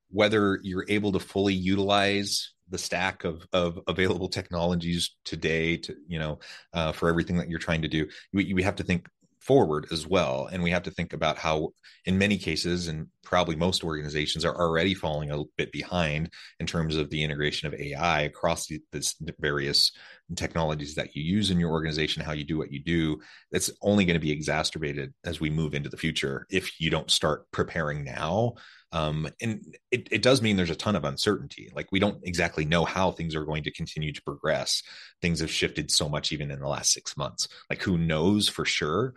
whether 0.10 0.60
you're 0.62 0.86
able 0.88 1.12
to 1.13 1.19
fully 1.19 1.53
utilize 1.53 2.53
the 2.69 2.77
stack 2.77 3.25
of 3.25 3.45
of 3.51 3.79
available 3.88 4.29
technologies 4.29 5.15
today 5.24 5.77
to 5.77 5.95
you 6.07 6.19
know 6.19 6.39
uh, 6.74 6.91
for 6.93 7.10
everything 7.10 7.38
that 7.38 7.50
you're 7.50 7.60
trying 7.67 7.84
to 7.84 7.88
do, 7.88 8.07
we, 8.34 8.53
we 8.53 8.63
have 8.63 8.77
to 8.77 8.84
think 8.84 9.07
forward 9.45 9.87
as 9.91 10.07
well, 10.07 10.47
and 10.51 10.63
we 10.63 10.71
have 10.71 10.83
to 10.83 10.91
think 10.91 11.13
about 11.13 11.37
how, 11.37 11.69
in 12.05 12.17
many 12.17 12.37
cases, 12.37 12.87
and 12.87 13.07
probably 13.23 13.55
most 13.55 13.83
organizations 13.83 14.43
are 14.43 14.55
already 14.55 14.93
falling 14.93 15.29
a 15.29 15.43
bit 15.55 15.71
behind 15.71 16.31
in 16.59 16.65
terms 16.65 16.95
of 16.95 17.09
the 17.09 17.23
integration 17.23 17.67
of 17.67 17.79
AI 17.79 18.21
across 18.21 18.67
the, 18.67 18.81
this 18.91 19.15
various 19.39 19.91
technologies 20.35 20.95
that 20.95 21.15
you 21.15 21.23
use 21.23 21.51
in 21.51 21.59
your 21.59 21.71
organization, 21.71 22.23
how 22.23 22.31
you 22.31 22.43
do 22.43 22.57
what 22.57 22.71
you 22.71 22.83
do. 22.83 23.19
That's 23.51 23.69
only 23.81 24.05
going 24.05 24.15
to 24.15 24.25
be 24.25 24.31
exacerbated 24.31 25.13
as 25.23 25.39
we 25.39 25.49
move 25.51 25.75
into 25.75 25.89
the 25.89 25.97
future 25.97 26.47
if 26.49 26.79
you 26.79 26.89
don't 26.89 27.11
start 27.11 27.49
preparing 27.51 28.03
now. 28.03 28.55
Um, 28.95 29.27
and 29.41 29.75
it, 29.91 30.07
it 30.09 30.21
does 30.21 30.41
mean 30.41 30.55
there's 30.55 30.69
a 30.69 30.75
ton 30.75 30.95
of 30.95 31.03
uncertainty. 31.03 31.69
Like 31.75 31.91
we 31.91 31.99
don't 31.99 32.19
exactly 32.23 32.63
know 32.63 32.86
how 32.86 33.12
things 33.12 33.36
are 33.36 33.43
going 33.43 33.63
to 33.63 33.71
continue 33.71 34.13
to 34.13 34.21
progress. 34.21 34.81
Things 35.21 35.41
have 35.41 35.51
shifted 35.51 35.91
so 35.91 36.08
much 36.08 36.31
even 36.31 36.49
in 36.49 36.60
the 36.60 36.67
last 36.67 36.93
six 36.93 37.17
months. 37.17 37.49
Like 37.69 37.81
who 37.81 37.97
knows 37.97 38.47
for 38.47 38.63
sure? 38.63 39.13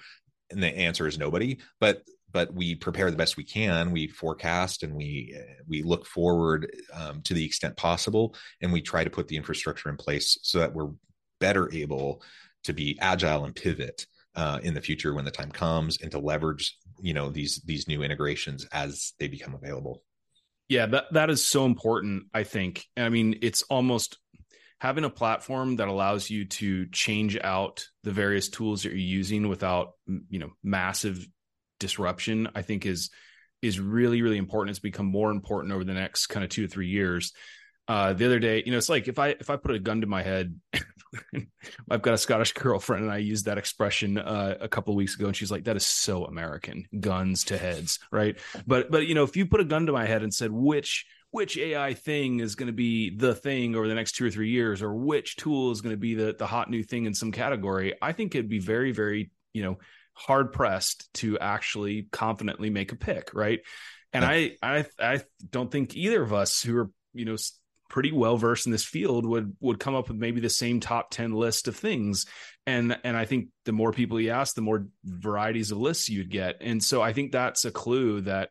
And 0.51 0.61
the 0.61 0.77
answer 0.77 1.07
is 1.07 1.17
nobody. 1.17 1.59
But 1.79 2.03
but 2.31 2.53
we 2.53 2.75
prepare 2.75 3.11
the 3.11 3.17
best 3.17 3.37
we 3.37 3.45
can. 3.45 3.93
We 3.93 4.09
forecast 4.09 4.83
and 4.83 4.95
we 4.95 5.39
we 5.69 5.83
look 5.83 6.07
forward 6.07 6.75
um, 6.93 7.23
to 7.23 7.33
the 7.33 7.45
extent 7.45 7.77
possible, 7.77 8.35
and 8.61 8.73
we 8.73 8.83
try 8.83 9.05
to 9.05 9.11
put 9.11 9.29
the 9.29 9.37
infrastructure 9.37 9.89
in 9.89 9.97
place 9.97 10.39
so 10.43 10.59
that 10.59 10.75
we're 10.75 10.91
better 11.39 11.73
able 11.73 12.21
to 12.65 12.73
be 12.73 12.99
agile 13.01 13.45
and 13.45 13.55
pivot 13.55 14.07
uh, 14.35 14.59
in 14.61 14.75
the 14.75 14.81
future 14.81 15.15
when 15.15 15.25
the 15.25 15.31
time 15.31 15.53
comes, 15.53 16.03
and 16.03 16.11
to 16.11 16.19
leverage 16.19 16.77
you 17.01 17.15
know 17.15 17.31
these 17.31 17.61
these 17.65 17.89
new 17.89 18.03
integrations 18.03 18.67
as 18.73 19.13
they 19.19 19.29
become 19.29 19.55
available. 19.55 20.03
Yeah, 20.69 20.87
that 20.87 21.05
that 21.13 21.31
is 21.31 21.47
so 21.47 21.65
important, 21.65 22.25
I 22.35 22.45
think. 22.45 22.85
I 22.97 23.09
mean, 23.09 23.39
it's 23.43 23.63
almost 23.63 24.19
having 24.81 25.05
a 25.05 25.11
platform 25.11 25.77
that 25.77 25.89
allows 25.89 26.31
you 26.31 26.45
to 26.45 26.87
change 26.87 27.37
out 27.43 27.87
the 28.05 28.13
various 28.13 28.49
tools 28.49 28.83
that 28.83 28.91
you're 28.91 28.99
using 28.99 29.49
without, 29.49 29.93
you 30.29 30.39
know, 30.39 30.51
massive 30.63 31.27
disruption, 31.81 32.49
I 32.55 32.63
think 32.63 32.87
is 32.87 33.11
is 33.63 33.81
really 33.81 34.23
really 34.23 34.37
important. 34.37 34.71
It's 34.71 34.79
become 34.79 35.07
more 35.07 35.31
important 35.31 35.73
over 35.73 35.85
the 35.85 35.95
next 35.95 36.27
kind 36.27 36.45
of 36.45 36.51
2 36.51 36.63
to 36.63 36.69
3 36.69 36.89
years. 36.89 37.33
Uh 37.89 38.13
the 38.13 38.27
other 38.27 38.39
day, 38.39 38.63
you 38.65 38.71
know, 38.71 38.79
it's 38.79 38.89
like 38.89 39.09
if 39.09 39.19
I 39.19 39.29
if 39.29 39.51
I 39.51 39.57
put 39.57 39.75
a 39.75 39.79
gun 39.79 40.03
to 40.03 40.07
my 40.07 40.23
head 40.23 40.55
I've 41.91 42.03
got 42.03 42.15
a 42.15 42.19
Scottish 42.19 42.53
girlfriend, 42.53 43.05
and 43.05 43.13
I 43.13 43.19
used 43.19 43.47
that 43.47 43.59
expression 43.59 44.19
uh, 44.19 44.57
a 44.61 44.69
couple 44.69 44.93
of 44.93 44.97
weeks 44.97 45.15
ago, 45.15 45.27
and 45.27 45.37
she's 45.37 45.51
like, 45.51 45.65
"That 45.65 45.77
is 45.77 45.87
so 45.87 46.25
American, 46.25 46.87
guns 46.99 47.45
to 47.45 47.59
heads, 47.59 47.99
right?" 48.13 48.39
But 48.67 48.91
but 48.91 49.07
you 49.07 49.15
know, 49.15 49.25
if 49.25 49.37
you 49.37 49.47
put 49.47 49.61
a 49.61 49.65
gun 49.65 49.87
to 49.87 49.93
my 49.93 50.07
head 50.07 50.23
and 50.23 50.33
said 50.33 50.51
which 50.53 51.07
which 51.31 51.59
AI 51.59 51.95
thing 51.95 52.41
is 52.41 52.55
going 52.55 52.69
to 52.69 52.73
be 52.73 53.15
the 53.15 53.35
thing 53.35 53.75
over 53.75 53.87
the 53.87 53.95
next 53.95 54.13
two 54.13 54.27
or 54.27 54.31
three 54.31 54.51
years, 54.51 54.83
or 54.83 54.95
which 54.95 55.37
tool 55.37 55.71
is 55.71 55.81
going 55.81 55.95
to 55.95 56.01
be 56.01 56.15
the 56.15 56.35
the 56.39 56.47
hot 56.47 56.71
new 56.71 56.83
thing 56.83 57.07
in 57.07 57.15
some 57.15 57.33
category, 57.33 57.95
I 58.01 58.13
think 58.13 58.35
it'd 58.35 58.49
be 58.49 58.61
very 58.61 58.93
very 58.93 59.31
you 59.53 59.63
know 59.63 59.79
hard 60.15 60.53
pressed 60.53 61.13
to 61.15 61.39
actually 61.39 62.09
confidently 62.11 62.71
make 62.71 62.93
a 62.93 62.97
pick, 62.97 63.31
right? 63.35 63.61
And 64.13 64.25
I 64.25 64.57
I 64.63 64.87
I 64.99 65.21
don't 65.49 65.71
think 65.71 65.97
either 65.97 66.23
of 66.23 66.33
us 66.33 66.63
who 66.63 66.77
are 66.77 66.91
you 67.15 67.25
know 67.25 67.37
pretty 67.89 68.13
well 68.13 68.37
versed 68.37 68.67
in 68.67 68.73
this 68.73 68.85
field 68.85 69.27
would 69.27 69.57
would 69.61 69.81
come 69.81 69.95
up 69.95 70.09
with 70.09 70.17
maybe 70.19 70.41
the 70.41 70.51
same 70.51 70.81
top 70.81 71.11
10 71.11 71.33
list 71.33 71.69
of 71.69 71.77
things. 71.77 72.27
And 72.67 72.99
and 73.05 73.17
i 73.17 73.25
think 73.25 73.49
the 73.65 73.73
more 73.73 73.93
people 73.93 74.21
you 74.21 74.31
ask 74.31 74.55
the 74.55 74.61
more 74.61 74.87
varieties 75.05 75.71
of 75.71 75.79
lists 75.79 76.09
you'd 76.09 76.31
get. 76.31 76.57
And 76.61 76.83
so 76.83 77.03
i 77.03 77.13
think 77.13 77.33
that's 77.33 77.65
a 77.65 77.71
clue 77.71 78.21
that 78.23 78.51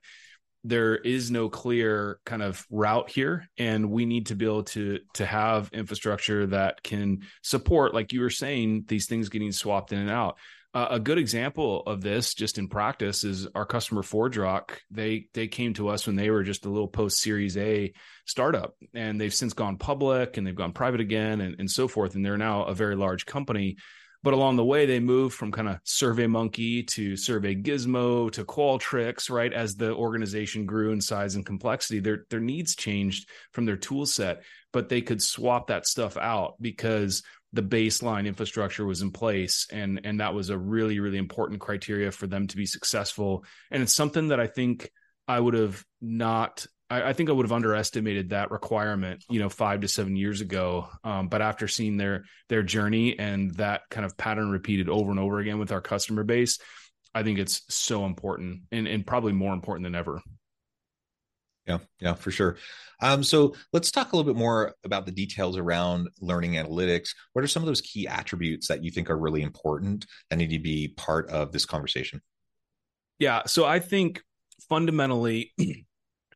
there 0.64 0.96
is 0.96 1.32
no 1.32 1.50
clear 1.50 2.20
kind 2.26 2.42
of 2.42 2.66
route 2.70 3.10
here 3.10 3.48
and 3.58 3.90
we 3.90 4.06
need 4.06 4.28
to 4.28 4.36
be 4.36 4.46
able 4.46 4.64
to 4.64 5.00
to 5.14 5.26
have 5.26 5.70
infrastructure 5.72 6.48
that 6.48 6.84
can 6.84 7.22
support 7.42 7.94
like 7.94 8.12
you 8.12 8.22
were 8.22 8.30
saying 8.30 8.84
these 8.88 9.06
things 9.06 9.30
getting 9.30 9.52
swapped 9.52 9.94
in 9.94 10.00
and 10.00 10.10
out 10.10 10.38
uh, 10.78 10.88
a 10.92 11.00
good 11.00 11.18
example 11.18 11.82
of 11.88 12.02
this 12.02 12.36
just 12.36 12.60
in 12.60 12.68
practice 12.68 13.24
is 13.24 13.48
our 13.56 13.66
customer 13.66 14.04
ForgeRock. 14.04 14.78
They 14.92 15.26
they 15.34 15.48
came 15.48 15.74
to 15.74 15.88
us 15.88 16.06
when 16.06 16.16
they 16.16 16.30
were 16.30 16.44
just 16.44 16.68
a 16.68 16.70
little 16.70 16.88
post 16.88 17.20
Series 17.20 17.58
A 17.58 17.94
startup, 18.26 18.76
and 18.94 19.20
they've 19.20 19.34
since 19.34 19.54
gone 19.54 19.78
public 19.78 20.38
and 20.38 20.46
they've 20.46 20.54
gone 20.54 20.74
private 20.74 21.02
again, 21.02 21.42
and, 21.42 21.56
and 21.58 21.72
so 21.72 21.88
forth. 21.88 22.14
And 22.14 22.24
they're 22.24 22.38
now 22.38 22.66
a 22.66 22.76
very 22.76 22.96
large 22.96 23.26
company. 23.26 23.78
But 24.22 24.36
along 24.36 24.58
the 24.58 24.66
way, 24.66 24.86
they 24.86 25.00
moved 25.00 25.36
from 25.36 25.52
kind 25.52 25.68
of 25.68 25.80
Survey 25.84 26.28
Monkey 26.28 26.84
to 26.84 27.18
Survey 27.18 27.56
Gizmo 27.56 28.32
to 28.34 28.46
Qualtrics, 28.46 29.32
right? 29.32 29.54
As 29.54 29.76
the 29.76 29.96
organization 29.96 30.68
grew 30.68 30.92
in 30.92 31.02
size 31.02 31.34
and 31.34 31.46
complexity, 31.46 32.02
their 32.02 32.26
their 32.30 32.40
needs 32.40 32.76
changed 32.76 33.28
from 33.52 33.66
their 33.66 33.78
tool 33.78 34.06
set, 34.06 34.44
but 34.72 34.90
they 34.90 35.02
could 35.02 35.24
swap 35.24 35.68
that 35.68 35.88
stuff 35.88 36.18
out 36.18 36.56
because 36.62 37.24
the 37.54 37.64
baseline 37.64 38.28
infrastructure 38.28 38.86
was 38.86 39.02
in 39.02 39.12
place 39.12 39.68
and 39.72 40.02
and 40.04 40.20
that 40.20 40.34
was 40.34 40.50
a 40.50 40.58
really 40.58 41.00
really 41.00 41.18
important 41.18 41.60
criteria 41.60 42.12
for 42.12 42.28
them 42.28 42.48
to 42.48 42.58
be 42.58 42.66
successful 42.66 43.44
and 43.72 43.82
it's 43.82 43.96
something 43.96 44.30
that 44.30 44.40
i 44.40 44.48
think 44.48 44.92
i 45.28 45.40
would 45.40 45.54
have 45.54 45.84
not 46.02 46.68
I, 46.90 47.12
think 47.12 47.30
I 47.30 47.34
would 47.34 47.46
have 47.46 47.52
underestimated 47.52 48.30
that 48.30 48.50
requirement, 48.50 49.26
you 49.30 49.40
know, 49.40 49.50
five 49.50 49.82
to 49.82 49.90
seven 49.90 50.16
years 50.16 50.40
ago. 50.40 50.88
Um, 51.04 51.28
but 51.28 51.42
after 51.42 51.68
seeing 51.68 51.98
their 51.98 52.24
their 52.48 52.64
journey 52.64 53.20
and 53.20 53.54
that 53.56 53.82
kind 53.90 54.06
of 54.06 54.16
pattern 54.18 54.50
repeated 54.52 54.88
over 54.88 55.12
and 55.12 55.20
over 55.20 55.40
again 55.40 55.60
with 55.60 55.74
our 55.74 55.82
customer 55.82 56.24
base, 56.24 56.60
I 57.14 57.24
think 57.24 57.40
it's 57.40 57.62
so 57.68 58.06
important 58.06 58.62
and, 58.72 58.88
and 58.88 59.06
probably 59.06 59.34
more 59.34 59.54
important 59.54 59.84
than 59.84 59.96
ever. 59.96 60.22
Yeah, 61.68 61.80
yeah, 62.00 62.14
for 62.14 62.32
sure. 62.32 62.58
Um, 63.02 63.24
so 63.24 63.56
let's 63.74 63.92
talk 63.92 64.12
a 64.12 64.16
little 64.16 64.32
bit 64.32 64.40
more 64.40 64.74
about 64.84 65.06
the 65.06 65.12
details 65.12 65.58
around 65.58 66.08
learning 66.22 66.54
analytics. 66.54 67.10
What 67.34 67.44
are 67.44 67.48
some 67.48 67.62
of 67.62 67.68
those 67.68 67.82
key 67.82 68.08
attributes 68.08 68.68
that 68.70 68.84
you 68.84 68.90
think 68.90 69.10
are 69.10 69.18
really 69.18 69.42
important 69.42 70.06
that 70.30 70.38
need 70.38 70.50
to 70.52 70.60
be 70.60 70.94
part 70.98 71.30
of 71.30 71.52
this 71.52 71.66
conversation? 71.66 72.22
Yeah, 73.20 73.44
so 73.46 73.66
I 73.66 73.80
think 73.80 74.24
fundamentally, 74.70 75.54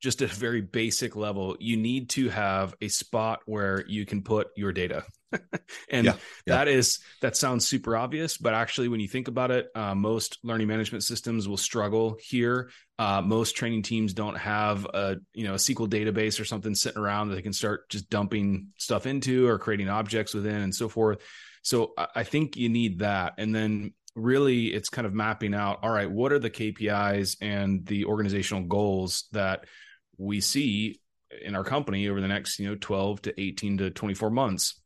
just 0.02 0.22
at 0.22 0.32
a 0.32 0.36
very 0.36 0.62
basic 0.62 1.16
level, 1.16 1.56
you 1.60 1.78
need 1.78 2.10
to 2.12 2.30
have 2.30 2.76
a 2.82 2.88
spot 2.88 3.40
where 3.46 3.86
you 3.88 4.06
can 4.06 4.22
put 4.22 4.50
your 4.56 4.72
data. 4.72 5.06
and 5.90 6.06
yeah, 6.06 6.14
yeah. 6.46 6.56
that 6.56 6.68
is 6.68 7.00
that 7.22 7.38
sounds 7.38 7.66
super 7.66 7.96
obvious 7.96 8.38
but 8.38 8.54
actually 8.54 8.88
when 8.88 9.00
you 9.00 9.08
think 9.08 9.28
about 9.28 9.52
it 9.52 9.70
uh, 9.76 9.96
most 9.96 10.38
learning 10.44 10.68
management 10.68 11.04
systems 11.04 11.48
will 11.48 11.58
struggle 11.58 12.18
here. 12.22 12.70
Uh, 13.00 13.22
most 13.22 13.56
training 13.56 13.82
teams 13.82 14.14
don't 14.14 14.38
have 14.38 14.86
a 14.86 15.18
you 15.34 15.44
know 15.44 15.54
a 15.54 15.58
sql 15.58 15.90
database 15.90 16.40
or 16.40 16.46
something 16.46 16.76
sitting 16.76 17.02
around 17.02 17.30
that 17.30 17.36
they 17.36 17.42
can 17.42 17.54
start 17.54 17.90
just 17.90 18.10
dumping 18.10 18.68
stuff 18.78 19.06
into 19.06 19.48
or 19.48 19.58
creating 19.58 19.90
objects 19.90 20.34
within 20.34 20.62
and 20.62 20.76
so 20.76 20.90
forth. 20.90 21.20
So 21.64 21.94
i 22.16 22.24
think 22.24 22.58
you 22.58 22.70
need 22.70 23.00
that. 23.00 23.34
And 23.38 23.54
then 23.54 23.94
really 24.16 24.68
it's 24.68 24.90
kind 24.90 25.08
of 25.08 25.14
mapping 25.14 25.54
out 25.54 25.80
all 25.84 25.90
right 25.90 26.12
what 26.12 26.34
are 26.34 26.40
the 26.40 26.50
kpis 26.50 27.38
and 27.40 27.86
the 27.86 28.04
organizational 28.04 28.64
goals 28.64 29.24
that 29.32 29.66
we 30.18 30.42
see 30.42 31.00
in 31.42 31.56
our 31.56 31.64
company 31.64 32.10
over 32.10 32.20
the 32.20 32.28
next 32.28 32.60
you 32.60 32.68
know 32.68 32.76
12 32.76 33.22
to 33.22 33.42
18 33.42 33.78
to 33.78 33.90
24 33.90 34.30
months 34.30 34.82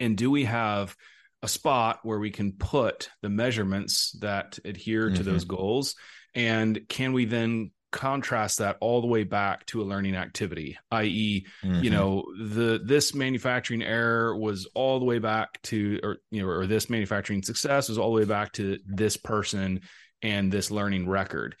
and 0.00 0.16
do 0.16 0.30
we 0.30 0.44
have 0.44 0.96
a 1.42 1.48
spot 1.48 2.00
where 2.02 2.18
we 2.18 2.30
can 2.30 2.52
put 2.52 3.10
the 3.22 3.28
measurements 3.28 4.12
that 4.20 4.58
adhere 4.64 5.06
mm-hmm. 5.06 5.16
to 5.16 5.22
those 5.22 5.44
mm-hmm. 5.44 5.56
goals 5.56 5.94
and 6.34 6.80
can 6.88 7.12
we 7.12 7.24
then 7.24 7.70
contrast 7.90 8.58
that 8.58 8.76
all 8.80 9.00
the 9.00 9.06
way 9.06 9.24
back 9.24 9.64
to 9.64 9.80
a 9.80 9.84
learning 9.84 10.14
activity 10.14 10.76
i.e 10.90 11.46
mm-hmm. 11.64 11.82
you 11.82 11.88
know 11.88 12.22
the 12.38 12.78
this 12.84 13.14
manufacturing 13.14 13.82
error 13.82 14.36
was 14.36 14.68
all 14.74 14.98
the 14.98 15.06
way 15.06 15.18
back 15.18 15.60
to 15.62 15.98
or 16.02 16.18
you 16.30 16.42
know 16.42 16.48
or 16.48 16.66
this 16.66 16.90
manufacturing 16.90 17.42
success 17.42 17.88
was 17.88 17.96
all 17.96 18.10
the 18.12 18.20
way 18.20 18.26
back 18.26 18.52
to 18.52 18.78
this 18.86 19.16
person 19.16 19.80
and 20.20 20.52
this 20.52 20.70
learning 20.70 21.08
record 21.08 21.56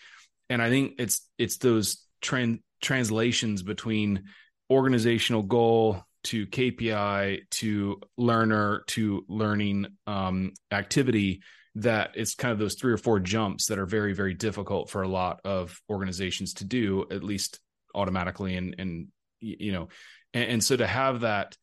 and 0.50 0.60
i 0.60 0.68
think 0.68 0.94
it's 0.98 1.26
it's 1.38 1.56
those 1.56 2.04
trend 2.20 2.60
translations 2.82 3.62
between 3.62 4.24
organizational 4.70 5.42
goal 5.42 6.04
to 6.24 6.46
KPI 6.46 7.50
to 7.50 8.00
learner 8.16 8.82
to 8.88 9.24
learning 9.28 9.86
um, 10.06 10.52
activity 10.70 11.42
that 11.76 12.10
it's 12.14 12.34
kind 12.34 12.52
of 12.52 12.58
those 12.58 12.74
three 12.74 12.92
or 12.92 12.98
four 12.98 13.20
jumps 13.20 13.66
that 13.66 13.78
are 13.78 13.86
very 13.86 14.12
very 14.12 14.34
difficult 14.34 14.90
for 14.90 15.02
a 15.02 15.08
lot 15.08 15.40
of 15.44 15.80
organizations 15.88 16.54
to 16.54 16.64
do 16.64 17.06
at 17.10 17.22
least 17.22 17.60
automatically 17.94 18.56
and 18.56 18.74
and 18.78 19.08
you 19.40 19.72
know 19.72 19.88
and, 20.34 20.50
and 20.50 20.64
so 20.64 20.76
to 20.76 20.86
have 20.86 21.20
that 21.20 21.56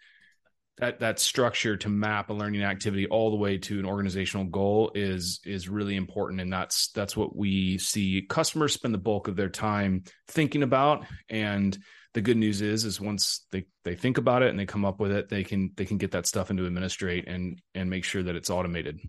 that 0.78 1.00
that 1.00 1.20
structure 1.20 1.78
to 1.78 1.90
map 1.90 2.30
a 2.30 2.34
learning 2.34 2.64
activity 2.64 3.08
all 3.08 3.30
the 3.30 3.38
way 3.38 3.58
to 3.58 3.80
an 3.80 3.86
organizational 3.86 4.46
goal 4.46 4.92
is 4.94 5.40
is 5.46 5.70
really 5.70 5.96
important. 5.96 6.42
And 6.42 6.52
that's 6.52 6.90
that's 6.90 7.16
what 7.16 7.36
we 7.36 7.78
see 7.78 8.26
customers 8.28 8.74
spend 8.74 8.94
the 8.94 9.00
bulk 9.00 9.28
of 9.28 9.36
their 9.36 9.50
time 9.50 10.04
thinking 10.28 10.64
about. 10.64 11.06
And 11.30 11.78
the 12.16 12.22
good 12.22 12.38
news 12.38 12.62
is 12.62 12.86
is 12.86 13.00
once 13.00 13.46
they 13.52 13.66
they 13.84 13.94
think 13.94 14.18
about 14.18 14.42
it 14.42 14.50
and 14.50 14.58
they 14.58 14.66
come 14.66 14.86
up 14.86 15.02
with 15.02 15.12
it 15.12 15.28
they 15.28 15.44
can 15.44 15.72
they 15.76 15.84
can 15.84 15.98
get 15.98 16.12
that 16.12 16.26
stuff 16.26 16.50
into 16.50 16.66
administrate 16.66 17.28
and 17.28 17.62
and 17.76 17.90
make 17.90 18.06
sure 18.06 18.24
that 18.24 18.36
it's 18.36 18.50
automated. 18.50 19.00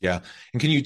Yeah. 0.00 0.20
And 0.54 0.62
can 0.62 0.70
you 0.70 0.84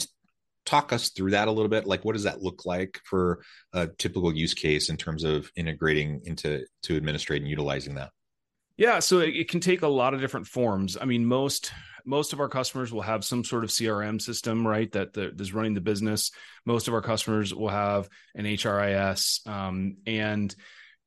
talk 0.65 0.95
us 0.95 1.11
through 1.11 1.33
that 1.33 1.47
a 1.47 1.53
little 1.53 1.69
bit? 1.69 1.87
Like 1.87 2.07
what 2.07 2.15
does 2.15 2.25
that 2.25 2.43
look 2.43 2.65
like 2.65 2.99
for 3.05 3.43
a 3.75 3.87
typical 3.87 4.35
use 4.35 4.55
case 4.55 4.89
in 4.89 4.97
terms 4.97 5.25
of 5.25 5.53
integrating 5.57 6.23
into 6.25 6.65
to 6.85 6.97
administrate 6.97 7.43
and 7.43 7.51
utilizing 7.51 7.97
that? 7.97 8.11
Yeah. 8.79 8.99
So 9.01 9.21
it, 9.21 9.37
it 9.37 9.51
can 9.51 9.61
take 9.61 9.83
a 9.83 9.89
lot 9.89 10.15
of 10.15 10.21
different 10.21 10.47
forms. 10.47 10.97
I 10.99 11.05
mean 11.05 11.27
most 11.27 11.71
most 12.07 12.33
of 12.33 12.41
our 12.41 12.49
customers 12.49 12.93
will 12.95 13.03
have 13.03 13.27
some 13.27 13.45
sort 13.45 13.65
of 13.65 13.71
crm 13.71 14.21
system 14.21 14.67
right 14.67 14.91
that, 14.93 15.13
that 15.15 15.39
is 15.39 15.53
running 15.53 15.75
the 15.75 15.81
business. 15.83 16.31
Most 16.65 16.89
of 16.89 16.95
our 16.95 17.03
customers 17.03 17.55
will 17.55 17.69
have 17.69 18.09
an 18.35 18.47
hris 18.47 19.41
um, 19.47 19.99
and 20.07 20.55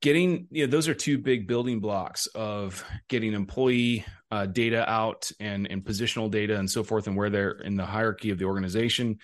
getting 0.00 0.46
you 0.50 0.66
know 0.66 0.70
those 0.70 0.88
are 0.88 0.94
two 0.94 1.18
big 1.18 1.46
building 1.48 1.80
blocks 1.80 2.26
of 2.28 2.84
getting 3.08 3.32
employee 3.32 4.04
uh, 4.30 4.46
data 4.46 4.88
out 4.88 5.30
and 5.40 5.66
and 5.70 5.84
positional 5.84 6.30
data 6.30 6.56
and 6.58 6.70
so 6.70 6.84
forth 6.84 7.06
and 7.06 7.16
where 7.16 7.30
they're 7.30 7.50
in 7.50 7.76
the 7.76 7.86
hierarchy 7.86 8.30
of 8.30 8.38
the 8.38 8.44
organization. 8.44 9.18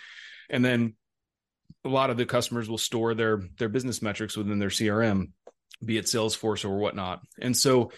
And 0.50 0.64
then 0.64 0.94
a 1.84 1.88
lot 1.88 2.10
of 2.10 2.16
the 2.16 2.26
customers 2.26 2.68
will 2.68 2.78
store 2.78 3.14
their 3.14 3.42
their 3.58 3.68
business 3.68 4.02
metrics 4.02 4.36
within 4.36 4.58
their 4.58 4.68
crm 4.68 5.28
be 5.84 5.98
it 5.98 6.06
salesforce 6.06 6.64
or 6.64 6.78
whatnot. 6.78 7.20
And 7.40 7.56
so 7.56 7.90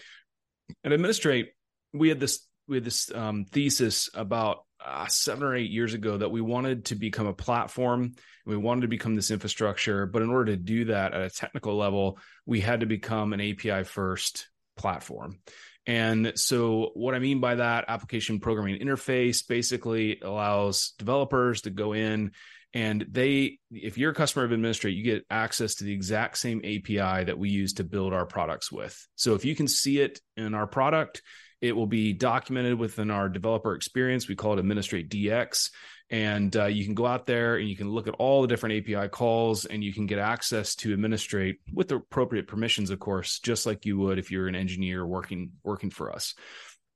at 0.83 0.91
administrate 0.91 1.49
we 1.93 2.09
had 2.09 2.19
this 2.19 2.45
we 2.67 2.77
had 2.77 2.83
this 2.83 3.11
um, 3.13 3.45
thesis 3.45 4.09
about 4.13 4.65
uh, 4.87 5.07
seven 5.07 5.43
or 5.43 5.55
eight 5.55 5.69
years 5.69 5.93
ago 5.93 6.17
that 6.17 6.31
we 6.31 6.41
wanted 6.41 6.85
to 6.85 6.95
become 6.95 7.27
a 7.27 7.33
platform. 7.33 8.13
We 8.45 8.57
wanted 8.57 8.81
to 8.81 8.87
become 8.87 9.15
this 9.15 9.31
infrastructure, 9.31 10.05
but 10.05 10.21
in 10.21 10.29
order 10.29 10.53
to 10.53 10.57
do 10.57 10.85
that 10.85 11.13
at 11.13 11.21
a 11.21 11.29
technical 11.29 11.75
level, 11.75 12.19
we 12.45 12.61
had 12.61 12.79
to 12.79 12.85
become 12.85 13.33
an 13.33 13.41
API 13.41 13.83
first 13.83 14.47
platform. 14.77 15.39
And 15.85 16.33
so, 16.35 16.91
what 16.93 17.15
I 17.15 17.19
mean 17.19 17.39
by 17.39 17.55
that, 17.55 17.85
application 17.87 18.39
programming 18.39 18.79
interface 18.79 19.47
basically 19.47 20.19
allows 20.21 20.93
developers 20.97 21.61
to 21.61 21.69
go 21.69 21.93
in 21.93 22.31
and 22.73 23.05
they, 23.09 23.59
if 23.71 23.97
you're 23.97 24.11
a 24.11 24.15
customer 24.15 24.45
of 24.45 24.51
Administrate, 24.51 24.95
you 24.95 25.03
get 25.03 25.25
access 25.29 25.75
to 25.75 25.83
the 25.83 25.93
exact 25.93 26.37
same 26.37 26.59
API 26.59 27.23
that 27.23 27.39
we 27.39 27.49
use 27.49 27.73
to 27.73 27.83
build 27.83 28.13
our 28.13 28.25
products 28.25 28.71
with. 28.71 29.07
So, 29.15 29.35
if 29.35 29.45
you 29.45 29.55
can 29.55 29.67
see 29.67 29.99
it 29.99 30.19
in 30.35 30.53
our 30.53 30.67
product, 30.67 31.21
it 31.61 31.75
will 31.75 31.87
be 31.87 32.13
documented 32.13 32.77
within 32.77 33.11
our 33.11 33.29
developer 33.29 33.73
experience. 33.73 34.27
We 34.27 34.35
call 34.35 34.53
it 34.53 34.59
Administrate 34.59 35.09
DX. 35.09 35.69
And 36.09 36.55
uh, 36.55 36.65
you 36.65 36.85
can 36.85 36.93
go 36.93 37.05
out 37.05 37.25
there 37.25 37.57
and 37.57 37.67
you 37.67 37.75
can 37.75 37.89
look 37.89 38.07
at 38.07 38.13
all 38.13 38.41
the 38.41 38.47
different 38.47 38.87
API 38.87 39.09
calls 39.09 39.65
and 39.65 39.83
you 39.83 39.93
can 39.93 40.05
get 40.05 40.19
access 40.19 40.75
to 40.75 40.93
administrate 40.93 41.57
with 41.73 41.89
the 41.89 41.97
appropriate 41.97 42.47
permissions, 42.47 42.91
of 42.91 42.99
course, 42.99 43.39
just 43.39 43.65
like 43.65 43.85
you 43.85 43.97
would 43.97 44.17
if 44.17 44.31
you're 44.31 44.47
an 44.47 44.55
engineer 44.55 45.05
working 45.05 45.51
working 45.63 45.89
for 45.89 46.11
us. 46.11 46.33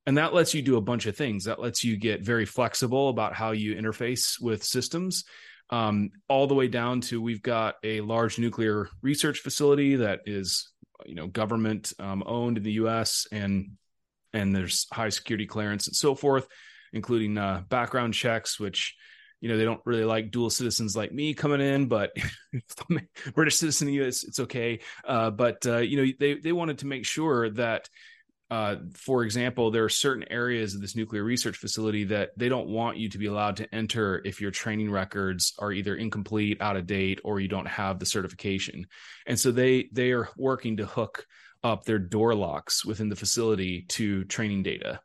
And 0.05 0.17
that 0.17 0.33
lets 0.33 0.53
you 0.53 0.61
do 0.61 0.77
a 0.77 0.81
bunch 0.81 1.05
of 1.07 1.17
things. 1.17 1.43
That 1.43 1.59
lets 1.59 1.83
you 1.83 1.97
get 1.97 2.21
very 2.21 2.45
flexible 2.45 3.09
about 3.09 3.33
how 3.33 3.51
you 3.51 3.75
interface 3.75 4.41
with 4.41 4.63
systems. 4.63 5.25
Um, 5.69 6.11
all 6.27 6.47
the 6.47 6.55
way 6.55 6.67
down 6.67 7.01
to 7.01 7.21
we've 7.21 7.41
got 7.41 7.75
a 7.83 8.01
large 8.01 8.39
nuclear 8.39 8.89
research 9.01 9.39
facility 9.39 9.97
that 9.97 10.21
is 10.25 10.69
you 11.05 11.15
know 11.15 11.27
government 11.27 11.93
um, 11.99 12.23
owned 12.25 12.57
in 12.57 12.63
the 12.63 12.73
US 12.73 13.27
and 13.31 13.71
and 14.33 14.55
there's 14.55 14.87
high 14.91 15.09
security 15.09 15.45
clearance 15.45 15.87
and 15.87 15.95
so 15.95 16.15
forth, 16.15 16.47
including 16.93 17.37
uh, 17.37 17.63
background 17.69 18.13
checks, 18.13 18.59
which 18.59 18.95
you 19.39 19.49
know 19.49 19.57
they 19.57 19.65
don't 19.65 19.81
really 19.85 20.05
like 20.05 20.31
dual 20.31 20.49
citizens 20.49 20.95
like 20.95 21.11
me 21.11 21.33
coming 21.33 21.61
in, 21.61 21.87
but 21.87 22.15
British 23.33 23.57
citizen, 23.57 23.89
US, 23.89 24.23
it's 24.23 24.39
okay. 24.39 24.79
Uh, 25.03 25.31
but 25.31 25.65
uh, 25.65 25.79
you 25.79 25.97
know 25.97 26.11
they 26.19 26.35
they 26.35 26.51
wanted 26.51 26.79
to 26.79 26.87
make 26.87 27.05
sure 27.05 27.49
that. 27.51 27.89
Uh, 28.49 28.75
for 28.95 29.23
example, 29.23 29.71
there 29.71 29.85
are 29.85 29.87
certain 29.87 30.25
areas 30.29 30.75
of 30.75 30.81
this 30.81 30.93
nuclear 30.93 31.23
research 31.23 31.55
facility 31.55 32.03
that 32.03 32.31
they 32.35 32.49
don't 32.49 32.67
want 32.67 32.97
you 32.97 33.07
to 33.07 33.17
be 33.17 33.27
allowed 33.27 33.55
to 33.55 33.73
enter 33.73 34.21
if 34.25 34.41
your 34.41 34.51
training 34.51 34.91
records 34.91 35.53
are 35.57 35.71
either 35.71 35.95
incomplete, 35.95 36.57
out 36.59 36.75
of 36.75 36.85
date, 36.85 37.21
or 37.23 37.39
you 37.39 37.47
don't 37.47 37.69
have 37.69 37.97
the 37.97 38.05
certification. 38.05 38.87
And 39.25 39.39
so 39.39 39.51
they 39.51 39.87
they 39.93 40.11
are 40.11 40.27
working 40.35 40.75
to 40.77 40.85
hook 40.85 41.27
up 41.63 41.83
their 41.83 41.99
door 41.99 42.33
locks 42.35 42.85
within 42.85 43.09
the 43.09 43.15
facility 43.15 43.85
to 43.89 44.23
training 44.25 44.63
data. 44.63 44.99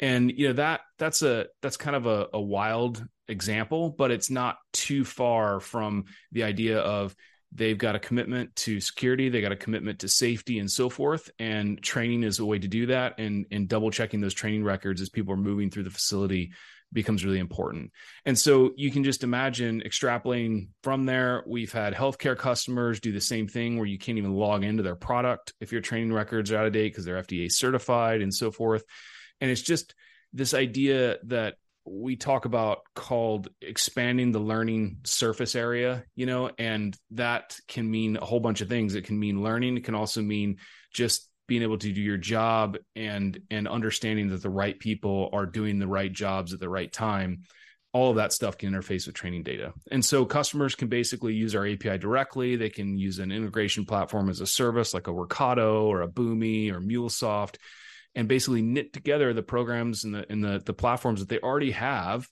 And 0.00 0.32
you 0.36 0.48
know 0.48 0.54
that 0.54 0.80
that's 0.98 1.22
a 1.22 1.46
that's 1.60 1.76
kind 1.76 1.96
of 1.96 2.06
a, 2.06 2.26
a 2.32 2.40
wild 2.40 3.04
example 3.28 3.94
but 3.96 4.10
it's 4.10 4.30
not 4.30 4.56
too 4.72 5.04
far 5.04 5.60
from 5.60 6.04
the 6.32 6.42
idea 6.42 6.80
of 6.80 7.14
they've 7.54 7.78
got 7.78 7.94
a 7.94 8.00
commitment 8.00 8.54
to 8.56 8.80
security 8.80 9.28
they 9.28 9.40
got 9.40 9.52
a 9.52 9.56
commitment 9.56 10.00
to 10.00 10.08
safety 10.08 10.58
and 10.58 10.70
so 10.70 10.90
forth 10.90 11.30
and 11.38 11.80
training 11.82 12.24
is 12.24 12.40
a 12.40 12.44
way 12.44 12.58
to 12.58 12.68
do 12.68 12.86
that. 12.86 13.18
And 13.18 13.46
and 13.50 13.68
double 13.68 13.90
checking 13.90 14.20
those 14.20 14.34
training 14.34 14.64
records 14.64 15.00
as 15.00 15.08
people 15.08 15.34
are 15.34 15.38
moving 15.38 15.70
through 15.70 15.84
the 15.84 15.90
facility 15.90 16.52
becomes 16.92 17.24
really 17.24 17.38
important. 17.38 17.90
And 18.24 18.38
so 18.38 18.72
you 18.76 18.90
can 18.90 19.04
just 19.04 19.24
imagine 19.24 19.82
extrapolating 19.86 20.68
from 20.82 21.06
there. 21.06 21.42
We've 21.46 21.72
had 21.72 21.94
healthcare 21.94 22.36
customers 22.36 23.00
do 23.00 23.12
the 23.12 23.20
same 23.20 23.48
thing 23.48 23.76
where 23.76 23.86
you 23.86 23.98
can't 23.98 24.18
even 24.18 24.34
log 24.34 24.64
into 24.64 24.82
their 24.82 24.96
product 24.96 25.54
if 25.60 25.72
your 25.72 25.80
training 25.80 26.12
records 26.12 26.52
are 26.52 26.58
out 26.58 26.66
of 26.66 26.72
date 26.72 26.92
because 26.92 27.04
they're 27.04 27.22
FDA 27.22 27.50
certified 27.50 28.20
and 28.20 28.34
so 28.34 28.50
forth. 28.50 28.84
And 29.40 29.50
it's 29.50 29.62
just 29.62 29.94
this 30.32 30.54
idea 30.54 31.18
that 31.24 31.54
we 31.84 32.16
talk 32.16 32.44
about 32.44 32.80
called 32.94 33.48
expanding 33.60 34.30
the 34.30 34.38
learning 34.38 34.98
surface 35.04 35.56
area, 35.56 36.04
you 36.14 36.26
know, 36.26 36.50
and 36.58 36.96
that 37.10 37.58
can 37.66 37.90
mean 37.90 38.16
a 38.16 38.24
whole 38.24 38.40
bunch 38.40 38.60
of 38.60 38.68
things. 38.68 38.94
It 38.94 39.04
can 39.04 39.18
mean 39.18 39.42
learning, 39.42 39.76
it 39.76 39.84
can 39.84 39.94
also 39.94 40.22
mean 40.22 40.58
just 40.92 41.28
being 41.52 41.62
able 41.62 41.76
to 41.76 41.92
do 41.92 42.00
your 42.00 42.16
job 42.16 42.78
and 42.96 43.38
and 43.50 43.68
understanding 43.68 44.30
that 44.30 44.40
the 44.40 44.48
right 44.48 44.78
people 44.78 45.28
are 45.34 45.44
doing 45.44 45.78
the 45.78 45.86
right 45.86 46.10
jobs 46.10 46.54
at 46.54 46.60
the 46.60 46.68
right 46.68 46.90
time 46.90 47.42
all 47.92 48.08
of 48.08 48.16
that 48.16 48.32
stuff 48.32 48.56
can 48.56 48.72
interface 48.72 49.04
with 49.04 49.14
training 49.14 49.42
data. 49.42 49.74
And 49.90 50.02
so 50.02 50.24
customers 50.24 50.74
can 50.74 50.88
basically 50.88 51.34
use 51.34 51.54
our 51.54 51.66
API 51.66 51.98
directly. 51.98 52.56
They 52.56 52.70
can 52.70 52.96
use 52.96 53.18
an 53.18 53.30
integration 53.30 53.84
platform 53.84 54.30
as 54.30 54.40
a 54.40 54.46
service 54.46 54.94
like 54.94 55.08
a 55.08 55.10
Workato 55.10 55.82
or 55.82 56.00
a 56.00 56.08
Boomi 56.08 56.72
or 56.72 56.80
MuleSoft 56.80 57.56
and 58.14 58.28
basically 58.28 58.62
knit 58.62 58.94
together 58.94 59.34
the 59.34 59.42
programs 59.42 60.04
and 60.04 60.14
the 60.14 60.24
and 60.32 60.42
the, 60.42 60.62
the 60.64 60.72
platforms 60.72 61.20
that 61.20 61.28
they 61.28 61.38
already 61.38 61.72
have 61.72 62.26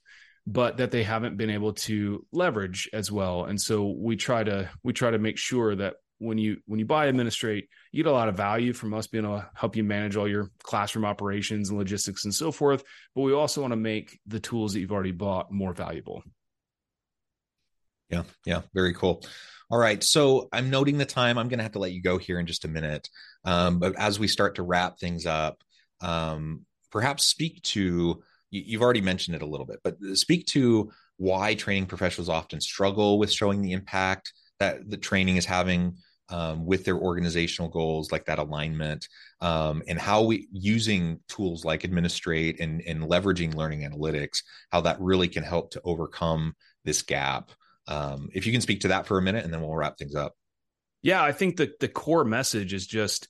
but 0.47 0.77
that 0.77 0.89
they 0.89 1.03
haven't 1.03 1.37
been 1.37 1.51
able 1.51 1.73
to 1.73 2.25
leverage 2.31 2.89
as 2.91 3.11
well 3.11 3.45
and 3.45 3.61
so 3.61 3.95
we 3.95 4.15
try 4.15 4.43
to 4.43 4.67
we 4.83 4.93
try 4.93 5.11
to 5.11 5.19
make 5.19 5.37
sure 5.37 5.75
that 5.75 5.97
when 6.21 6.37
you 6.37 6.57
when 6.67 6.79
you 6.79 6.85
buy 6.85 7.07
administrate 7.07 7.67
you 7.91 8.03
get 8.03 8.09
a 8.09 8.13
lot 8.13 8.29
of 8.29 8.37
value 8.37 8.73
from 8.73 8.93
us 8.93 9.07
being 9.07 9.25
able 9.25 9.39
to 9.39 9.49
help 9.55 9.75
you 9.75 9.83
manage 9.83 10.15
all 10.15 10.27
your 10.27 10.51
classroom 10.61 11.03
operations 11.03 11.69
and 11.69 11.79
logistics 11.79 12.25
and 12.25 12.33
so 12.33 12.51
forth. 12.51 12.83
But 13.15 13.23
we 13.23 13.33
also 13.33 13.61
want 13.61 13.71
to 13.71 13.77
make 13.77 14.19
the 14.27 14.39
tools 14.39 14.73
that 14.73 14.79
you've 14.79 14.91
already 14.91 15.11
bought 15.11 15.51
more 15.51 15.73
valuable. 15.73 16.23
Yeah 18.09 18.23
yeah 18.45 18.61
very 18.73 18.93
cool. 18.93 19.23
All 19.69 19.79
right 19.79 20.03
so 20.03 20.47
i'm 20.53 20.69
noting 20.69 20.97
the 20.97 21.05
time. 21.05 21.37
I'm 21.37 21.47
going 21.47 21.59
to 21.59 21.63
have 21.63 21.73
to 21.73 21.79
let 21.79 21.91
you 21.91 22.01
go 22.01 22.17
here 22.17 22.39
in 22.39 22.45
just 22.45 22.65
a 22.65 22.69
minute. 22.69 23.09
Um, 23.43 23.79
but 23.79 23.95
as 23.97 24.19
we 24.19 24.27
start 24.27 24.55
to 24.55 24.63
wrap 24.63 24.99
things 24.99 25.25
up 25.25 25.57
um, 26.01 26.65
perhaps 26.91 27.25
speak 27.25 27.61
to 27.63 28.21
you've 28.51 28.81
already 28.81 29.01
mentioned 29.01 29.35
it 29.35 29.41
a 29.41 29.47
little 29.47 29.65
bit 29.65 29.79
but 29.83 29.97
speak 30.13 30.45
to 30.45 30.91
why 31.17 31.55
training 31.55 31.85
professionals 31.85 32.29
often 32.29 32.59
struggle 32.59 33.17
with 33.17 33.31
showing 33.31 33.61
the 33.61 33.71
impact 33.71 34.33
that 34.59 34.89
the 34.89 34.97
training 34.97 35.37
is 35.37 35.45
having 35.45 35.95
um, 36.31 36.65
with 36.65 36.85
their 36.85 36.97
organizational 36.97 37.69
goals 37.69 38.11
like 38.11 38.25
that 38.25 38.39
alignment 38.39 39.07
um, 39.41 39.83
and 39.87 39.99
how 39.99 40.23
we 40.23 40.47
using 40.51 41.19
tools 41.27 41.63
like 41.65 41.83
administrate 41.83 42.59
and, 42.59 42.81
and 42.87 43.03
leveraging 43.03 43.55
learning 43.55 43.81
analytics 43.81 44.43
how 44.71 44.81
that 44.81 44.99
really 44.99 45.27
can 45.27 45.43
help 45.43 45.71
to 45.71 45.81
overcome 45.83 46.55
this 46.85 47.01
gap 47.01 47.51
um, 47.87 48.29
if 48.33 48.45
you 48.45 48.51
can 48.51 48.61
speak 48.61 48.81
to 48.81 48.89
that 48.89 49.05
for 49.05 49.17
a 49.17 49.21
minute 49.21 49.43
and 49.43 49.53
then 49.53 49.61
we'll 49.61 49.75
wrap 49.75 49.97
things 49.97 50.15
up 50.15 50.33
yeah 51.01 51.23
i 51.23 51.31
think 51.31 51.57
that 51.57 51.79
the 51.79 51.87
core 51.87 52.25
message 52.25 52.73
is 52.73 52.87
just 52.87 53.27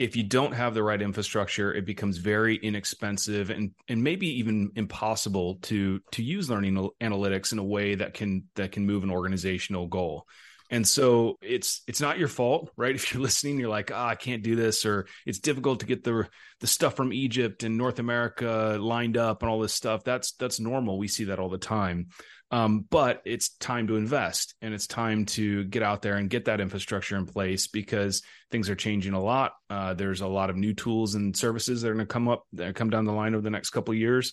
if 0.00 0.16
you 0.16 0.22
don't 0.22 0.52
have 0.52 0.72
the 0.72 0.82
right 0.82 1.02
infrastructure, 1.02 1.74
it 1.74 1.84
becomes 1.84 2.16
very 2.16 2.56
inexpensive 2.56 3.50
and 3.50 3.72
and 3.86 4.02
maybe 4.02 4.38
even 4.38 4.72
impossible 4.74 5.56
to 5.56 6.00
to 6.12 6.22
use 6.22 6.48
learning 6.48 6.88
analytics 7.02 7.52
in 7.52 7.58
a 7.58 7.64
way 7.64 7.94
that 7.94 8.14
can 8.14 8.44
that 8.56 8.72
can 8.72 8.86
move 8.86 9.04
an 9.04 9.10
organizational 9.10 9.86
goal. 9.86 10.26
And 10.70 10.86
so 10.86 11.36
it's 11.42 11.82
it's 11.88 12.00
not 12.00 12.18
your 12.18 12.28
fault, 12.28 12.70
right? 12.76 12.94
If 13.00 13.12
you're 13.12 13.22
listening, 13.22 13.58
you're 13.58 13.68
like, 13.68 13.90
ah, 13.92 14.08
I 14.08 14.14
can't 14.14 14.42
do 14.42 14.54
this, 14.54 14.86
or 14.86 15.06
it's 15.26 15.40
difficult 15.40 15.80
to 15.80 15.86
get 15.86 16.04
the 16.04 16.28
the 16.60 16.66
stuff 16.66 16.94
from 16.94 17.12
Egypt 17.12 17.62
and 17.64 17.76
North 17.76 17.98
America 17.98 18.78
lined 18.80 19.16
up 19.16 19.42
and 19.42 19.50
all 19.50 19.60
this 19.60 19.74
stuff. 19.74 20.04
That's 20.04 20.32
that's 20.32 20.60
normal. 20.60 20.98
We 20.98 21.08
see 21.08 21.24
that 21.24 21.38
all 21.38 21.48
the 21.48 21.58
time. 21.58 22.08
Um, 22.52 22.84
but 22.90 23.22
it's 23.24 23.50
time 23.56 23.86
to 23.86 23.96
invest 23.96 24.54
and 24.60 24.74
it's 24.74 24.88
time 24.88 25.24
to 25.24 25.62
get 25.64 25.84
out 25.84 26.02
there 26.02 26.16
and 26.16 26.28
get 26.28 26.46
that 26.46 26.60
infrastructure 26.60 27.16
in 27.16 27.26
place 27.26 27.68
because 27.68 28.22
things 28.50 28.68
are 28.68 28.74
changing 28.74 29.12
a 29.12 29.22
lot. 29.22 29.52
Uh, 29.68 29.94
there's 29.94 30.20
a 30.20 30.26
lot 30.26 30.50
of 30.50 30.56
new 30.56 30.74
tools 30.74 31.14
and 31.14 31.36
services 31.36 31.82
that 31.82 31.88
are 31.88 31.94
going 31.94 32.06
to 32.06 32.12
come 32.12 32.26
up 32.26 32.44
that 32.54 32.74
come 32.74 32.90
down 32.90 33.04
the 33.04 33.12
line 33.12 33.34
over 33.34 33.42
the 33.42 33.50
next 33.50 33.70
couple 33.70 33.92
of 33.92 33.98
years. 33.98 34.32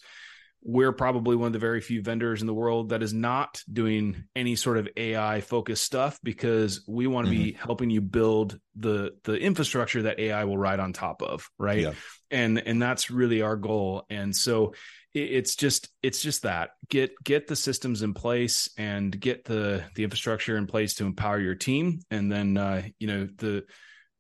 We're 0.70 0.92
probably 0.92 1.38
one 1.38 1.48
of 1.48 1.54
the 1.54 1.60
very 1.60 1.80
few 1.80 2.02
vendors 2.02 2.42
in 2.42 2.48
the 2.48 2.54
world 2.54 2.90
that 2.90 3.02
is 3.02 3.14
not 3.14 3.62
doing 3.72 4.26
any 4.36 4.58
sort 4.58 4.78
of 4.78 4.90
AI 4.98 5.40
focused 5.40 5.84
stuff 5.84 6.20
because 6.22 6.84
we 6.86 7.08
want 7.08 7.28
to 7.28 7.34
mm-hmm. 7.34 7.44
be 7.44 7.52
helping 7.54 7.90
you 7.90 8.02
build 8.02 8.60
the 8.76 9.14
the 9.24 9.36
infrastructure 9.36 10.04
that 10.04 10.20
AI 10.20 10.44
will 10.44 10.58
ride 10.58 10.82
on 10.82 10.92
top 10.92 11.22
of, 11.24 11.50
right? 11.58 11.80
Yeah. 11.80 11.94
And 12.30 12.60
and 12.60 12.82
that's 12.82 13.10
really 13.10 13.42
our 13.42 13.56
goal. 13.56 14.06
And 14.10 14.36
so 14.36 14.74
it's 15.14 15.56
just 15.56 15.90
it's 16.04 16.22
just 16.22 16.44
that 16.44 16.72
get 16.90 17.12
get 17.24 17.48
the 17.48 17.56
systems 17.56 18.02
in 18.02 18.14
place 18.14 18.70
and 18.78 19.18
get 19.18 19.46
the 19.46 19.84
the 19.96 20.04
infrastructure 20.04 20.58
in 20.58 20.68
place 20.68 20.96
to 20.96 21.06
empower 21.06 21.40
your 21.40 21.56
team 21.56 22.00
and 22.12 22.32
then 22.32 22.58
uh 22.58 22.84
you 23.00 23.08
know 23.08 23.28
the 23.38 23.66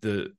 the 0.01 0.31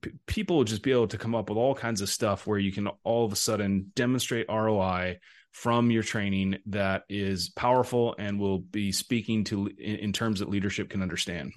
p- 0.00 0.12
people 0.26 0.56
will 0.56 0.64
just 0.64 0.82
be 0.82 0.92
able 0.92 1.08
to 1.08 1.18
come 1.18 1.34
up 1.34 1.48
with 1.48 1.58
all 1.58 1.74
kinds 1.74 2.00
of 2.00 2.08
stuff 2.08 2.46
where 2.46 2.58
you 2.58 2.72
can 2.72 2.88
all 3.02 3.24
of 3.24 3.32
a 3.32 3.36
sudden 3.36 3.92
demonstrate 3.94 4.46
ROI 4.48 5.18
from 5.52 5.90
your 5.90 6.02
training 6.02 6.56
that 6.66 7.04
is 7.08 7.48
powerful 7.50 8.14
and 8.18 8.40
will 8.40 8.58
be 8.58 8.92
speaking 8.92 9.44
to 9.44 9.66
in, 9.78 9.96
in 9.96 10.12
terms 10.12 10.40
that 10.40 10.50
leadership 10.50 10.90
can 10.90 11.02
understand 11.02 11.52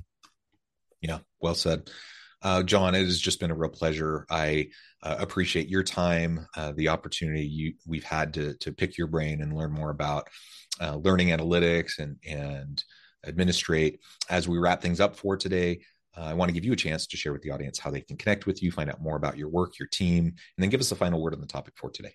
yeah 1.02 1.20
well 1.42 1.56
said 1.56 1.90
uh, 2.44 2.64
John, 2.64 2.94
it 2.94 3.04
has 3.04 3.20
just 3.20 3.40
been 3.40 3.52
a 3.52 3.56
real 3.56 3.70
pleasure. 3.70 4.26
I 4.30 4.70
uh, 5.02 5.16
appreciate 5.20 5.70
your 5.70 5.84
time, 5.84 6.48
uh, 6.56 6.72
the 6.76 6.90
opportunity 6.90 7.46
you, 7.46 7.74
we've 7.86 8.04
had 8.04 8.36
to 8.36 8.54
to 8.56 8.72
pick 8.72 8.98
your 8.98 9.08
brain 9.08 9.42
and 9.42 9.56
learn 9.56 9.72
more 9.72 9.90
about 9.90 10.30
uh, 10.80 10.96
learning 10.98 11.30
analytics 11.30 12.00
and 12.00 12.18
and 12.26 12.84
administrate. 13.26 14.00
As 14.30 14.48
we 14.48 14.60
wrap 14.60 14.82
things 14.82 15.00
up 15.00 15.16
for 15.16 15.36
today, 15.36 15.82
uh, 16.18 16.24
I 16.24 16.34
want 16.34 16.50
to 16.50 16.54
give 16.54 16.66
you 16.66 16.74
a 16.74 16.78
chance 16.78 17.08
to 17.08 17.18
share 17.18 17.34
with 17.34 17.44
the 17.44 17.52
audience 17.52 17.80
how 17.80 17.92
they 17.92 18.02
can 18.02 18.18
connect 18.18 18.46
with 18.46 18.64
you, 18.64 18.72
find 18.72 18.90
out 18.90 19.02
more 19.02 19.16
about 19.16 19.38
your 19.38 19.50
work, 19.50 19.80
your 19.80 19.88
team, 19.88 20.26
and 20.26 20.36
then 20.58 20.70
give 20.70 20.80
us 20.80 20.92
a 20.92 20.96
final 20.96 21.22
word 21.22 21.34
on 21.34 21.42
the 21.42 21.48
topic 21.48 21.74
for 21.78 21.90
today. 21.90 22.14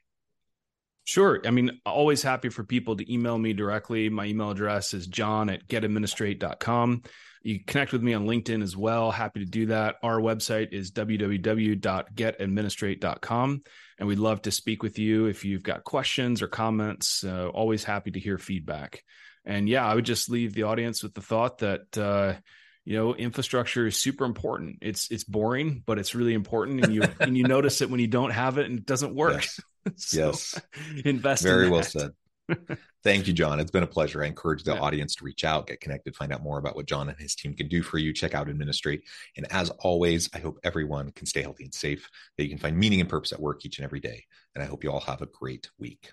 Sure. 1.05 1.41
I 1.45 1.51
mean, 1.51 1.81
always 1.85 2.23
happy 2.23 2.49
for 2.49 2.62
people 2.62 2.95
to 2.97 3.12
email 3.12 3.37
me 3.37 3.53
directly. 3.53 4.09
My 4.09 4.27
email 4.27 4.51
address 4.51 4.95
is 4.95 5.09
john 5.09 5.51
at 5.51 5.67
getadministrate.com. 5.67 7.03
You 7.43 7.59
connect 7.65 7.93
with 7.93 8.03
me 8.03 8.15
on 8.15 8.27
LinkedIn 8.27 8.62
as 8.62 8.77
well. 8.77 9.11
Happy 9.11 9.41
to 9.41 9.47
do 9.47 9.67
that. 9.67 9.97
Our 10.05 10.21
website 10.21 10.73
is 10.73 10.93
www.getadministrate.com. 10.93 13.62
And 13.99 14.09
we'd 14.09 14.21
love 14.21 14.43
to 14.43 14.53
speak 14.53 14.85
with 14.85 14.97
you 14.99 15.27
if 15.27 15.45
you've 15.45 15.65
got 15.65 15.83
questions 15.83 16.41
or 16.41 16.47
comments. 16.47 17.25
Uh, 17.25 17.49
always 17.49 17.83
happy 17.83 18.12
to 18.12 18.21
hear 18.21 18.38
feedback. 18.38 19.03
And 19.45 19.69
yeah, 19.69 19.85
I 19.85 19.97
would 19.97 20.05
just 20.05 20.31
leave 20.31 20.55
the 20.55 20.62
audience 20.62 21.03
with 21.03 21.15
the 21.15 21.21
thought 21.21 21.59
that, 21.59 21.99
uh, 21.99 22.35
you 22.85 22.97
know 22.97 23.14
infrastructure 23.14 23.87
is 23.87 23.97
super 23.97 24.25
important 24.25 24.79
it's 24.81 25.11
it's 25.11 25.25
boring 25.25 25.83
but 25.87 25.99
it's 25.99 26.14
really 26.14 26.35
important 26.35 26.85
and 26.85 26.95
you 26.95 27.03
and 27.21 27.37
you 27.37 27.45
notice 27.45 27.81
it 27.81 27.90
when 27.90 28.01
you 28.01 28.07
don't 28.07 28.31
have 28.31 28.59
it 28.59 28.66
and 28.66 28.79
it 28.79 28.87
doesn't 28.87 29.14
work 29.14 29.35
yes, 29.35 29.61
so 29.97 30.27
yes. 30.27 30.61
invest 31.05 31.42
very 31.42 31.66
in 31.66 31.73
well 31.73 31.83
said 31.83 32.11
Thank 33.05 33.27
you, 33.27 33.33
John. 33.33 33.59
It's 33.59 33.71
been 33.71 33.83
a 33.83 33.88
pleasure. 33.88 34.23
I 34.23 34.27
encourage 34.27 34.62
the 34.62 34.75
yeah. 34.75 34.81
audience 34.81 35.16
to 35.16 35.25
reach 35.25 35.45
out, 35.45 35.66
get 35.66 35.81
connected, 35.81 36.14
find 36.14 36.33
out 36.33 36.42
more 36.42 36.59
about 36.59 36.77
what 36.77 36.87
John 36.87 37.09
and 37.09 37.18
his 37.18 37.35
team 37.35 37.55
can 37.55 37.66
do 37.66 37.83
for 37.83 37.99
you. 37.99 38.12
Check 38.12 38.35
out 38.35 38.49
Administrate. 38.49 39.03
And 39.37 39.51
as 39.51 39.71
always, 39.71 40.31
I 40.35 40.38
hope 40.38 40.59
everyone 40.62 41.11
can 41.11 41.27
stay 41.27 41.42
healthy 41.42 41.64
and 41.64 41.75
safe, 41.75 42.09
that 42.37 42.45
you 42.45 42.49
can 42.49 42.59
find 42.59 42.77
meaning 42.77 43.01
and 43.01 43.09
purpose 43.09 43.33
at 43.33 43.40
work 43.40 43.64
each 43.64 43.79
and 43.79 43.85
every 43.85 44.01
day. 44.01 44.25
And 44.55 44.62
I 44.62 44.66
hope 44.66 44.85
you 44.85 44.92
all 44.92 45.01
have 45.01 45.23
a 45.23 45.27
great 45.27 45.68
week. 45.79 46.12